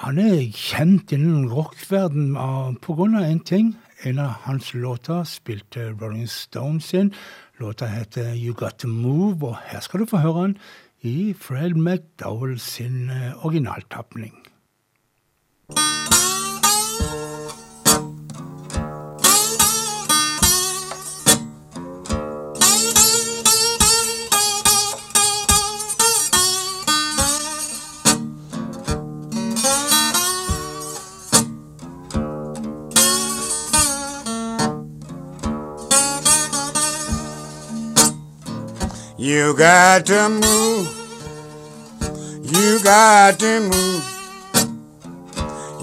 han 0.00 0.16
er 0.18 0.46
kjent 0.56 1.10
innen 1.12 1.42
rockverden 1.52 2.30
ah, 2.40 2.70
pga. 2.80 3.08
én 3.20 3.42
ting. 3.44 3.74
En 4.08 4.18
av 4.18 4.30
hans 4.46 4.70
låter 4.74 5.24
spilte 5.28 5.90
Rolling 6.00 6.26
Stone 6.28 6.80
sin. 6.80 7.12
Låta 7.60 7.84
heter 7.86 8.32
You 8.34 8.54
Got 8.54 8.78
To 8.80 8.88
Move, 8.88 9.46
og 9.46 9.56
her 9.64 9.80
skal 9.84 10.00
du 10.00 10.06
få 10.08 10.16
høre 10.24 10.42
den 10.48 10.58
i 11.04 11.16
Fred 11.40 11.74
McDowell 11.76 12.56
sin 12.60 13.10
eh, 13.10 13.44
originaltapning. 13.46 14.34
thank 15.72 15.99
You 39.32 39.54
got 39.54 40.06
to 40.06 40.28
move. 40.28 40.86
You 42.52 42.82
got 42.82 43.38
to 43.38 43.60
move. 43.60 44.72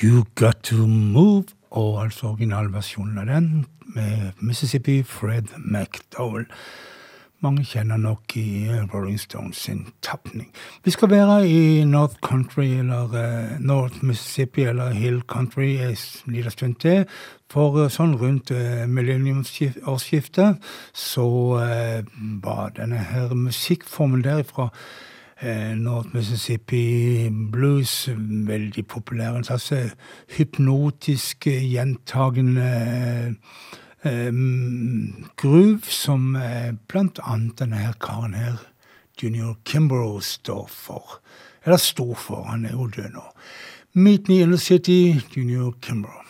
You 0.00 0.24
Got 0.36 0.62
To 0.62 0.86
Move, 0.86 1.44
og 1.70 2.04
altså 2.04 2.26
originalversjonen 2.28 3.18
av 3.18 3.26
den 3.26 3.64
med 3.96 4.30
Mississippi 4.46 5.00
Fred 5.02 5.50
McDowell. 5.58 6.44
Mange 7.42 7.64
kjenner 7.66 7.98
nok 7.98 8.36
i 8.38 8.68
Rolling 8.94 9.18
Stones 9.20 9.64
sin 9.66 9.80
tapning. 10.02 10.52
Vi 10.84 10.94
skal 10.94 11.10
være 11.10 11.48
i 11.48 11.84
North 11.84 12.14
Country, 12.22 12.64
eller 12.66 13.14
eh, 13.22 13.58
North 13.60 13.98
Mississippi 14.04 14.62
eller 14.70 14.88
Hill 14.94 15.20
Country 15.20 15.68
en 15.82 15.96
liten 16.32 16.50
stund 16.50 16.74
til. 16.76 17.04
For 17.50 17.82
eh, 17.82 17.90
sånn 17.90 18.14
rundt 18.22 18.54
uh, 18.54 18.60
eh, 18.60 18.86
millenniumsårsskiftet 18.88 20.62
så 20.94 21.26
var 22.46 22.70
denne 22.78 23.02
her 23.10 23.34
musikkformen 23.34 24.22
derifra 24.24 24.70
Eh, 25.40 25.76
North 25.78 26.10
Mississippi 26.18 27.30
blues, 27.50 28.08
veldig 28.48 28.82
populær. 28.90 29.36
En 29.38 29.44
slags 29.46 29.68
eh, 29.72 29.92
hypnotisk 30.36 31.46
eh, 31.46 31.60
gjentagende 31.62 33.36
groove 35.36 35.90
som 35.90 36.34
blant 36.88 37.18
annet 37.26 37.56
denne 37.58 37.80
her 37.82 37.96
karen 38.02 38.34
her, 38.38 38.58
junior 39.18 39.56
Kimbrough, 39.66 40.22
står 40.22 40.68
for. 40.72 41.18
Eller 41.66 41.82
sto 41.82 42.12
for, 42.14 42.46
han 42.50 42.64
er 42.66 42.74
jo 42.78 42.86
død 42.88 43.10
nå. 43.18 43.26
Meet 43.98 44.28
me 44.30 44.38
in 44.46 44.54
the 44.54 44.58
city, 44.58 45.20
junior 45.36 45.74
Kimbrough. 45.82 46.27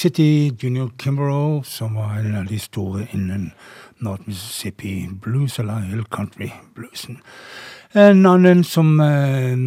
City, 0.00 0.50
Junior 0.62 0.88
Kimbrough, 0.98 1.62
som 1.64 1.94
var 1.94 2.10
en 2.12 2.34
av 2.36 2.46
de 2.46 2.58
store 2.58 3.04
innen 3.12 3.50
North 3.98 4.22
Mississippi 4.26 5.08
blues, 5.22 5.58
eller 5.58 5.74
Hill 5.78 6.04
Country-bluesen. 6.10 7.18
En 7.92 8.26
annen 8.26 8.64
som 8.64 9.00
eh, 9.00 9.58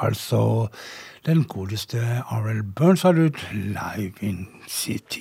altså 0.02 0.66
den 1.26 1.44
godeste 1.44 1.98
R.L. 2.22 2.62
Burns 2.76 3.02
har 3.02 3.10
ut 3.12 3.48
Live 3.52 4.12
in 4.20 4.48
City. 4.68 5.20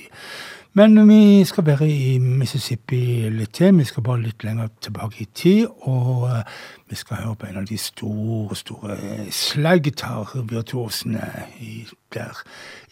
Men 0.73 1.09
vi 1.09 1.43
skal 1.49 1.65
være 1.67 1.89
i 1.89 2.17
Mississippi 2.17 3.01
litt 3.29 3.51
til. 3.57 3.73
Vi 3.77 3.83
skal 3.83 4.03
bare 4.07 4.21
litt 4.23 4.43
lenger 4.47 4.67
tilbake 4.81 5.21
i 5.21 5.27
tid. 5.35 5.67
Og 5.83 6.23
eh, 6.31 6.37
vi 6.89 6.95
skal 6.95 7.17
høre 7.25 7.35
på 7.41 7.45
en 7.49 7.57
av 7.59 7.65
de 7.67 7.75
store, 7.79 8.55
store 8.55 8.95
slaggitarvirtuosene 9.35 11.27
der, 12.15 12.39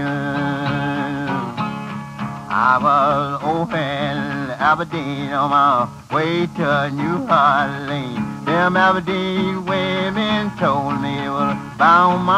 I 2.53 2.77
was 2.81 3.41
over 3.43 3.77
in 3.77 4.49
Aberdeen 4.59 5.31
on 5.31 5.49
my 5.49 5.87
way 6.13 6.45
to 6.57 6.89
New 6.91 7.17
Orleans. 7.29 8.45
Them 8.45 8.75
Aberdeen 8.77 9.65
women 9.65 10.51
told 10.57 11.01
me 11.01 11.15
it 11.23 11.29
was 11.29 11.57
about 11.75 12.17
my 12.17 12.35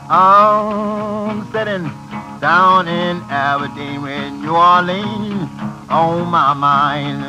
I'm 0.10 1.50
sitting 1.54 1.88
down 2.42 2.88
in 2.88 3.22
Aberdeen 3.30 4.02
with 4.02 4.34
New 4.34 4.56
Orleans 4.56 5.48
on 5.90 6.28
my 6.28 6.54
mind. 6.56 7.24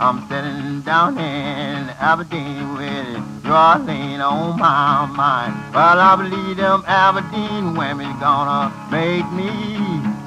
I'm 0.00 0.20
sitting 0.28 0.82
down 0.82 1.16
in 1.16 1.88
Aberdeen 2.10 2.74
with 2.74 3.18
New 3.44 3.50
Orleans 3.54 4.20
on 4.20 4.58
my 4.58 5.06
mind. 5.06 5.54
Well, 5.74 5.98
I 5.98 6.16
believe 6.16 6.58
them 6.58 6.84
Aberdeen 6.86 7.74
women 7.74 8.12
gonna 8.20 8.70
make 8.92 9.26
me 9.32 9.78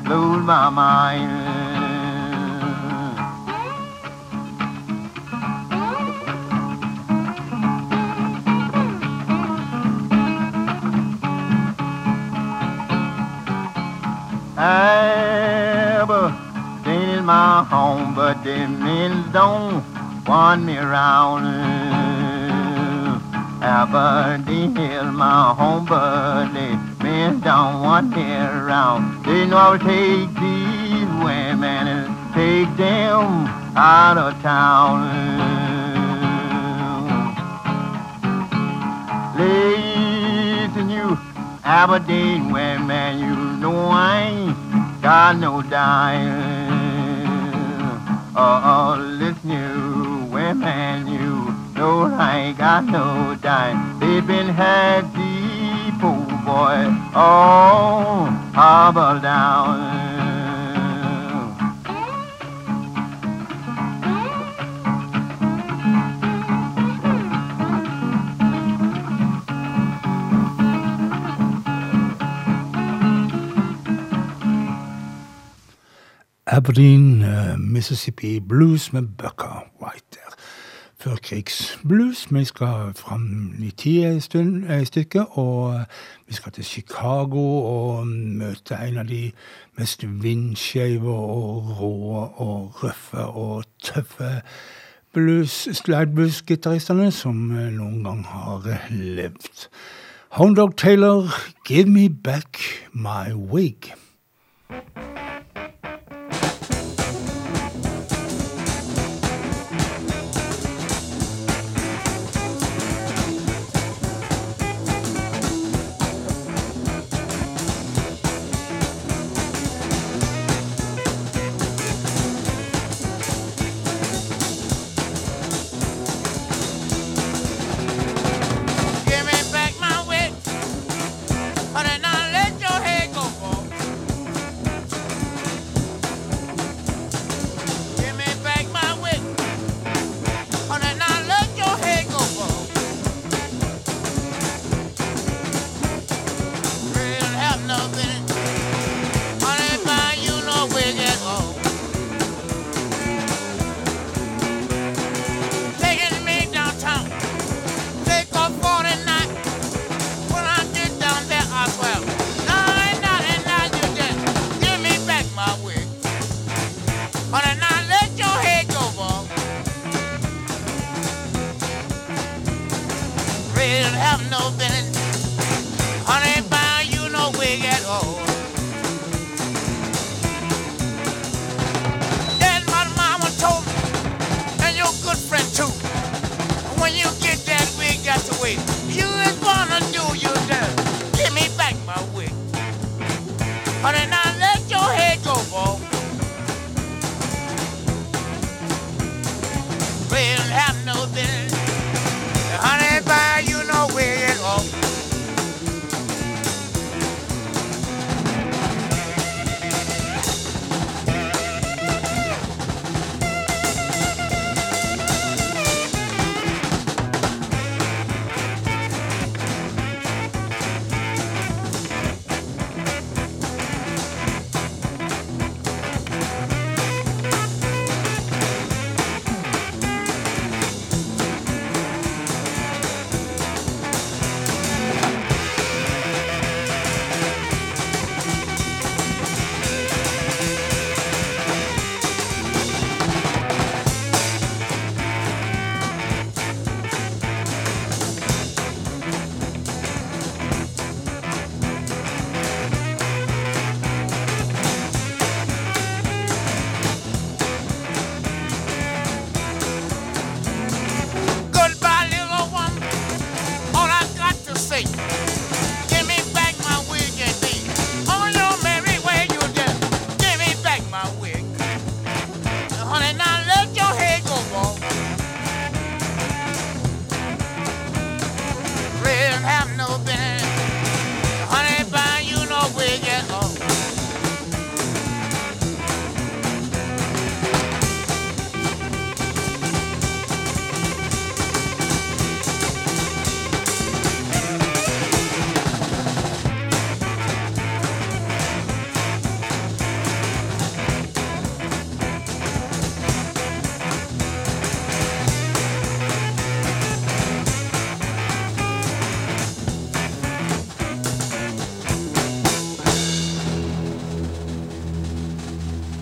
lose 0.10 0.44
my 0.44 0.70
mind. 0.70 1.71
been 16.84 17.18
in 17.18 17.26
my 17.26 17.66
home, 17.68 18.14
but 18.14 18.44
the 18.44 18.68
men 18.84 19.30
don't 19.32 19.82
want 20.28 20.64
me 20.66 20.78
around. 20.78 21.42
Aberdeen 23.64 24.78
is 24.78 25.12
my 25.26 25.54
home, 25.60 25.86
but 25.86 26.48
the 26.54 26.70
men 27.02 27.40
don't 27.40 27.82
want 27.86 28.12
me 28.16 28.24
around. 28.50 29.24
They 29.26 29.46
know 29.48 29.58
I 29.58 29.70
will 29.72 29.80
take 29.80 30.30
these 30.46 31.10
women 31.28 31.84
and 31.96 32.12
take 32.40 32.72
them 32.78 33.26
out 33.76 34.18
of 34.26 34.32
town. 34.44 35.00
Listen, 39.38 40.88
you 40.98 41.18
Aberdeen 41.64 42.52
women, 42.54 43.10
you 43.20 43.36
know 43.64 43.78
I 44.12 44.21
got 45.12 45.36
no 45.40 45.52
Crocodile. 45.62 46.72
Oh, 48.34 48.98
listen, 49.20 49.50
you 49.52 50.24
women 50.32 51.06
you 51.08 51.34
know 51.76 52.06
I 52.14 52.38
ain't 52.46 52.58
got 52.58 52.86
no 52.86 53.36
dime. 53.42 54.00
They've 54.00 54.26
been 54.26 54.48
had 54.48 55.02
deep, 55.14 55.96
oh 56.02 56.42
boy, 56.46 56.86
Oh, 57.14 58.26
hobble 58.56 59.20
down. 59.20 60.01
Aberdeen, 76.52 77.22
eh, 77.22 77.58
Mississippi 77.58 78.40
Blues 78.40 78.94
med 78.94 79.02
Bucka 79.18 79.50
White 79.82 80.06
der. 80.14 80.36
Førkrigsblues. 81.00 82.28
Vi 82.34 82.46
skal 82.46 82.68
fram 82.96 83.54
i 83.60 83.72
tid 83.78 84.04
en 84.04 84.22
stund, 84.22 84.64
eh, 84.70 85.28
og 85.38 85.74
eh, 85.76 85.82
vi 86.28 86.34
skal 86.34 86.52
til 86.52 86.64
Chicago 86.64 87.64
og 87.66 88.08
mm, 88.08 88.36
møte 88.38 88.76
en 88.88 88.98
av 88.98 89.06
de 89.08 89.32
mest 89.80 90.04
vindskeive 90.06 91.14
og 91.16 91.72
rå 91.80 92.20
og 92.48 92.84
røffe 92.84 93.24
og 93.28 93.64
tøffe 93.84 94.42
blues, 95.14 95.70
slideblues 95.72 96.44
som 97.14 97.42
noen 97.52 98.04
gang 98.04 98.26
har 98.26 98.68
levd. 98.90 99.70
Hound 100.32 100.56
Dog 100.56 100.76
Taylor, 100.78 101.30
'Give 101.66 101.86
Me 101.90 102.10
Back 102.10 102.58
My 102.94 103.32
Wig'. 103.32 103.94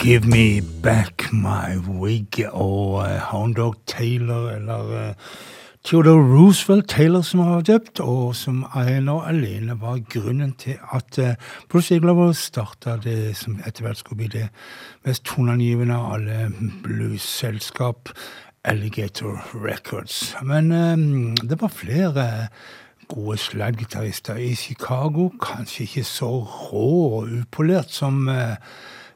Give 0.10 0.26
me 0.26 0.62
back 0.82 1.30
my 1.32 1.78
wig 1.78 2.42
og 2.52 2.94
uh, 3.06 3.22
Hound 3.30 3.56
Dog 3.56 3.76
Taylor, 3.88 4.50
eller 4.50 5.08
uh, 5.10 5.14
Theodore 5.86 6.26
Roosevelt 6.38 6.90
Taylor, 6.90 7.22
som 7.22 7.40
har 7.40 7.50
var 7.50 7.62
døpt, 7.62 8.00
og 8.00 8.36
som 8.36 8.64
ene 8.78 9.12
og 9.12 9.28
alene 9.30 9.78
var 9.82 10.00
grunnen 10.10 10.54
til 10.58 10.76
at 10.98 11.20
uh, 11.20 11.30
Bruce 11.70 11.94
Iglover 11.96 12.32
starta 12.34 12.96
det 12.98 13.36
som 13.38 13.60
etter 13.68 13.84
hvert 13.86 13.98
skulle 14.02 14.24
bli 14.26 14.34
det 14.40 14.48
mest 15.06 15.28
toneangivende 15.30 15.96
av 16.02 16.16
alle 16.18 16.40
bluesselskap, 16.84 18.10
Alligator 18.64 19.38
Records. 19.68 20.36
Men 20.42 20.72
um, 20.72 21.36
det 21.38 21.62
var 21.62 21.68
flere 21.70 22.32
gode 23.14 23.38
slaggitarrister 23.38 24.42
i 24.42 24.56
Chicago, 24.56 25.30
kanskje 25.40 25.84
ikke 25.86 26.08
så 26.16 26.34
rå 26.72 26.86
og 27.20 27.36
upolert 27.44 27.94
som 27.94 28.26
uh, 28.26 28.58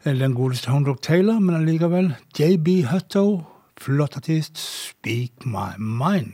eller 0.05 0.25
den 0.27 0.35
godeste 0.35 0.71
Hondock 0.71 1.01
Taylor, 1.01 1.39
men 1.39 1.55
allikevel. 1.55 2.13
JB 2.39 2.85
Hutto, 2.91 3.41
flott 3.77 4.17
artist. 4.17 4.57
Speak 4.87 5.45
my 5.45 5.77
mind. 5.79 6.33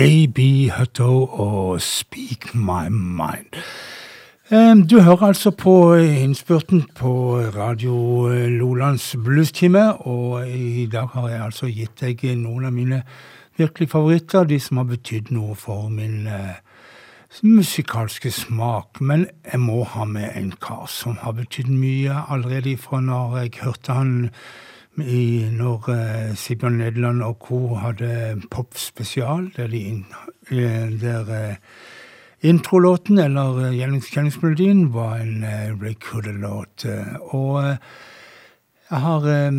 JB 0.00 0.70
Hutto 0.70 1.26
og 1.26 1.80
Speak 1.82 2.54
My 2.54 2.88
Mind. 2.90 4.88
Du 4.88 5.00
hører 5.00 5.22
altså 5.22 5.50
på 5.50 5.74
eh, 5.94 6.22
innspurten 6.24 6.86
på 6.96 7.36
Radio 7.56 7.98
eh, 8.32 8.48
Lolands 8.50 9.10
bluestime, 9.24 9.82
og 9.94 10.48
i 10.50 10.86
dag 10.86 11.08
har 11.12 11.28
jeg 11.28 11.42
altså 11.44 11.66
gitt 11.68 12.00
deg 12.00 12.24
eh, 12.24 12.38
noen 12.40 12.64
av 12.64 12.72
mine 12.72 13.02
virkelig 13.60 13.90
favoritter, 13.92 14.48
de 14.48 14.56
som 14.60 14.80
har 14.80 14.88
betydd 14.94 15.28
noe 15.36 15.54
for 15.60 15.92
min 15.92 16.24
musikalske 17.44 18.30
smak. 18.32 19.02
Men 19.04 19.26
jeg 19.44 19.60
må 19.60 19.82
ha 19.92 20.08
med 20.08 20.32
en 20.40 20.52
kar 20.64 20.88
som 20.90 21.20
har 21.26 21.36
betydd 21.44 21.68
mye 21.68 22.22
allerede 22.24 22.76
fra 22.80 23.04
når 23.04 23.38
jeg 23.42 23.56
hørte 23.66 24.00
han 24.00 24.16
i, 24.98 25.48
når 25.52 25.88
eh, 25.92 26.36
Sibjørn 26.36 26.72
Nederland 26.72 27.22
og 27.22 27.36
co. 27.46 27.74
hadde 27.74 28.42
Pop 28.50 28.66
spesial, 28.76 29.50
der, 29.56 29.66
de, 29.66 30.04
eh, 30.50 31.00
der 31.00 31.50
eh, 31.50 31.54
introlåten, 32.42 33.18
eller 33.18 33.58
eh, 33.68 33.74
gjennomkjenningsmelodien, 33.76 34.92
var 34.94 35.14
en 35.16 35.44
eh, 35.44 35.82
Ray 35.82 36.32
låt 36.40 36.84
eh, 36.84 37.14
Og 37.20 37.64
eh, 37.64 37.76
jeg 38.90 39.00
har 39.00 39.50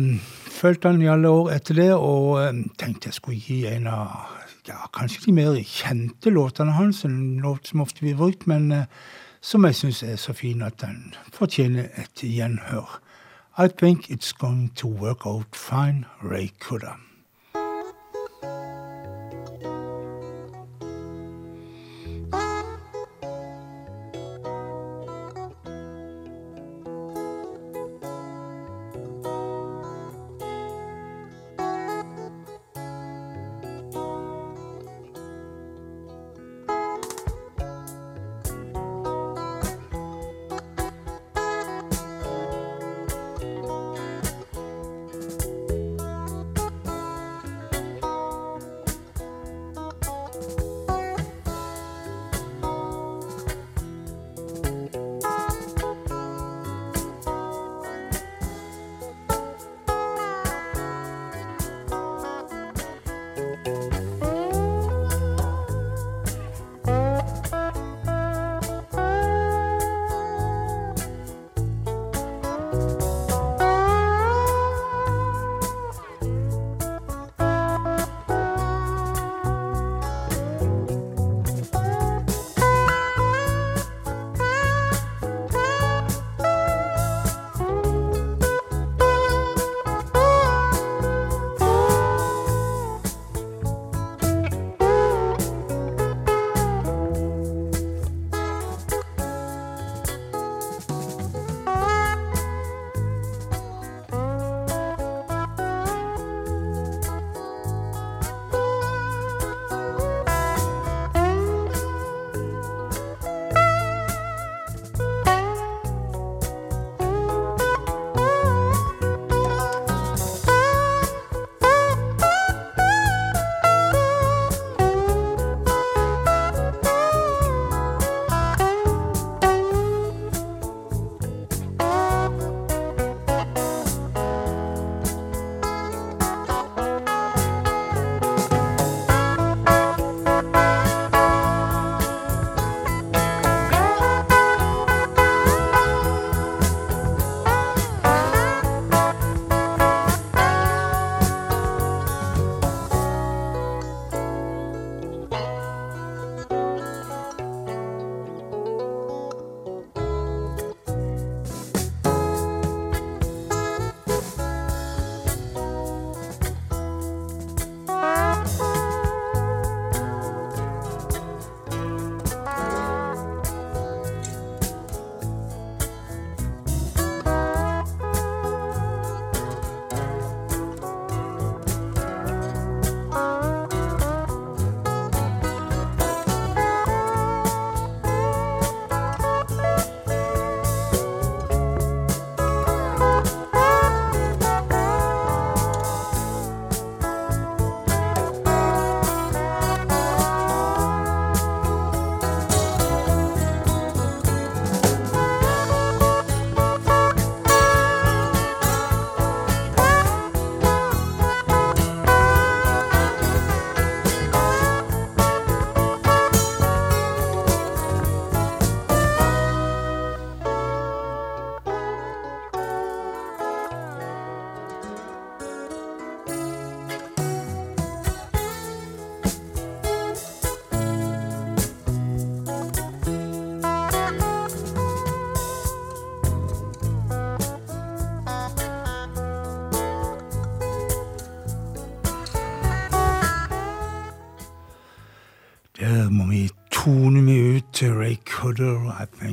fulgt 0.46 0.84
han 0.84 1.02
i 1.02 1.06
alle 1.06 1.28
år 1.28 1.50
etter 1.50 1.74
det, 1.74 1.92
og 1.94 2.48
tenkte 2.78 3.06
jeg 3.06 3.14
skulle 3.14 3.38
gi 3.40 3.64
en 3.66 3.86
av 3.88 4.10
ja, 4.68 4.76
kanskje 4.92 5.22
de 5.26 5.32
mer 5.32 5.56
kjente 5.66 6.30
låtene 6.30 6.72
hans, 6.76 7.04
en 7.08 7.40
låt 7.40 7.66
som 7.68 7.80
ofte 7.80 8.04
blir 8.04 8.16
brukt, 8.20 8.44
men 8.46 8.74
som 9.42 9.64
jeg 9.66 9.74
syns 9.74 10.02
er 10.06 10.20
så 10.20 10.36
fin 10.36 10.60
at 10.62 10.84
den 10.84 11.14
fortjener 11.34 11.88
et 11.98 12.20
gjenhør. 12.22 12.98
I 13.58 13.68
think 13.68 14.10
it's 14.10 14.32
going 14.32 14.70
to 14.76 14.86
work 14.86 15.26
out 15.26 15.54
fine, 15.54 16.06
Ray 16.22 16.52
Kuda. 16.58 16.98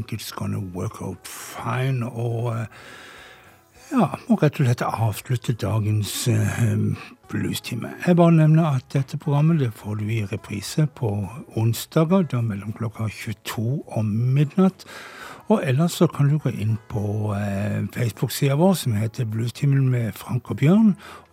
think 0.10 0.22
it's 0.22 0.31
gonna 0.31 0.60
work 0.60 1.02
out 1.02 1.27
fine. 1.27 2.03
Og 2.10 2.52
eh, 2.57 2.65
ja, 3.91 4.07
må 4.30 4.38
rett 4.40 4.60
og 4.60 4.65
slett 4.68 4.84
avslutte 4.86 5.53
dagens 5.61 6.14
eh, 6.27 6.77
bluestime. 7.30 7.91
Jeg 8.06 8.18
bare 8.18 8.34
nevner 8.36 8.69
at 8.80 8.88
dette 8.94 9.18
programmet 9.22 9.60
det 9.64 9.72
får 9.77 9.99
du 10.02 10.07
i 10.14 10.23
reprise 10.31 10.88
på 10.98 11.11
onsdager 11.57 12.26
da 12.31 12.41
mellom 12.45 12.73
klokka 12.77 13.07
22 13.10 13.68
og 13.86 14.06
midnatt. 14.10 14.86
Og 15.49 15.64
ellers 15.65 15.95
så 15.98 16.06
kan 16.14 16.27
du 16.30 16.36
gå 16.38 16.52
inn 16.53 16.76
på 16.91 17.02
eh, 17.38 17.86
Facebook-sida 17.95 18.57
vår 18.60 18.76
som 18.77 18.98
heter 18.98 19.26
Bluestimen 19.30 19.88
med 19.90 20.14
Frank 20.18 20.49
og 20.53 20.60
Bjørn. 20.61 20.91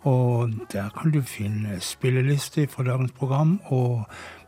Og 0.09 0.55
der 0.73 0.89
kan 0.97 1.13
du 1.13 1.19
finne 1.27 1.77
spilleliste 1.85 2.65
fra 2.71 2.85
dagens 2.87 3.13
program, 3.17 3.59
og 3.73 4.07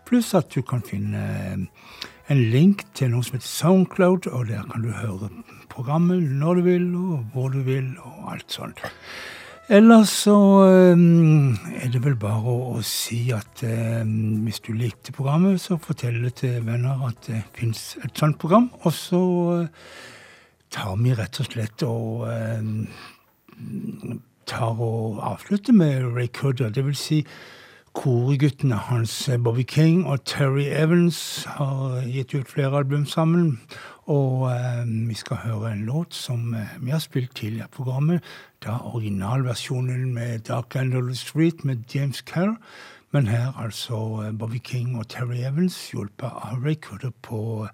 pluss 0.10 0.32
at 0.40 0.50
du 0.56 0.64
kan 0.66 0.82
finne 0.82 1.22
eh, 1.22 2.16
en 2.30 2.42
link 2.54 2.84
til 2.98 3.10
noe 3.12 3.26
som 3.26 3.38
heter 3.40 3.50
Soundcloud, 3.50 4.28
og 4.34 4.48
der 4.52 4.62
kan 4.70 4.84
du 4.86 4.92
høre 4.94 5.30
programmet 5.70 6.22
når 6.40 6.60
du 6.60 6.66
vil, 6.68 6.88
og 7.00 7.20
hvor 7.34 7.50
du 7.54 7.62
vil, 7.66 7.88
og 8.06 8.32
alt 8.36 8.54
sånt. 8.54 8.84
Ellers 9.70 10.10
så 10.26 10.34
ehm, 10.66 11.52
er 11.78 11.92
det 11.94 12.02
vel 12.02 12.16
bare 12.22 12.54
å 12.74 12.80
si 12.86 13.20
at 13.36 13.62
ehm, 13.66 14.42
hvis 14.48 14.62
du 14.66 14.72
likte 14.78 15.14
programmet, 15.14 15.60
så 15.62 15.78
fortell 15.82 16.18
det 16.26 16.36
til 16.44 16.58
venner 16.66 17.04
at 17.06 17.22
det 17.30 17.42
fins 17.58 17.84
et 18.06 18.14
sånt 18.18 18.38
program. 18.42 18.70
Og 18.86 18.94
så 18.98 19.22
eh, 19.54 19.94
tar 20.74 20.94
vi 21.02 21.14
rett 21.18 21.38
og 21.44 21.50
slett 21.52 21.86
og 21.86 22.26
ehm, 22.34 22.74
tar 24.50 24.82
og 24.82 25.20
avslutter 25.32 25.78
med 25.78 26.10
Ray 26.18 26.30
Cudder. 26.34 26.74
Det 26.74 26.86
vil 26.90 26.98
si 26.98 27.22
Korguttene 27.96 28.76
hans, 28.78 29.14
Bobby 29.42 29.64
King 29.66 30.04
og 30.08 30.22
Terry 30.30 30.68
Evans, 30.70 31.44
har 31.50 32.04
gitt 32.06 32.36
ut 32.38 32.52
flere 32.52 32.78
album 32.84 33.06
sammen. 33.10 33.56
Og 34.10 34.46
eh, 34.52 34.84
vi 35.10 35.16
skal 35.18 35.40
høre 35.44 35.72
en 35.74 35.84
låt 35.88 36.14
som 36.16 36.54
eh, 36.58 36.76
vi 36.84 36.94
har 36.94 37.02
spilt 37.02 37.34
tidligere 37.38 37.66
i 37.70 37.74
programmet. 37.76 38.22
Da 38.62 38.78
originalversjonen 38.92 40.14
med 40.16 40.46
Dark 40.52 40.78
End 40.78 40.94
of 41.00 41.10
the 41.10 41.18
Street 41.18 41.66
med 41.66 41.90
James 41.96 42.22
Kerr. 42.22 42.56
Men 43.14 43.28
her 43.28 43.58
altså 43.58 44.02
eh, 44.28 44.32
Bobby 44.38 44.62
King 44.64 44.94
og 45.00 45.10
Terry 45.10 45.42
Evans, 45.50 45.80
hjulpet 45.92 46.30
av 46.46 46.62
rekordet 46.66 47.12
på 47.26 47.42
eh, 47.66 47.74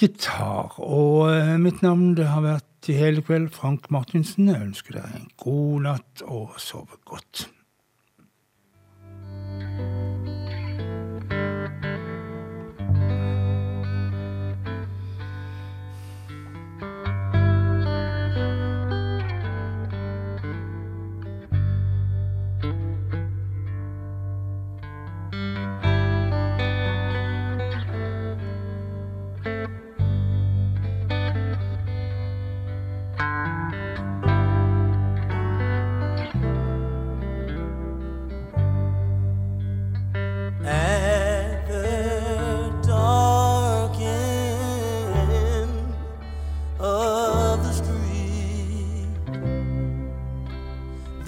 gitar. 0.00 0.76
Og 0.80 1.30
eh, 1.32 1.56
mitt 1.64 1.80
navn 1.84 2.12
det 2.20 2.28
har 2.32 2.44
vært 2.44 2.92
i 2.92 3.00
hele 3.00 3.24
kveld 3.24 3.50
Frank 3.56 3.88
Martinsen. 3.92 4.52
Jeg 4.52 4.68
ønsker 4.72 5.00
deg 5.00 5.20
en 5.22 5.28
god 5.48 5.88
natt 5.92 6.26
og 6.28 6.60
sove 6.60 7.00
godt. 7.08 7.48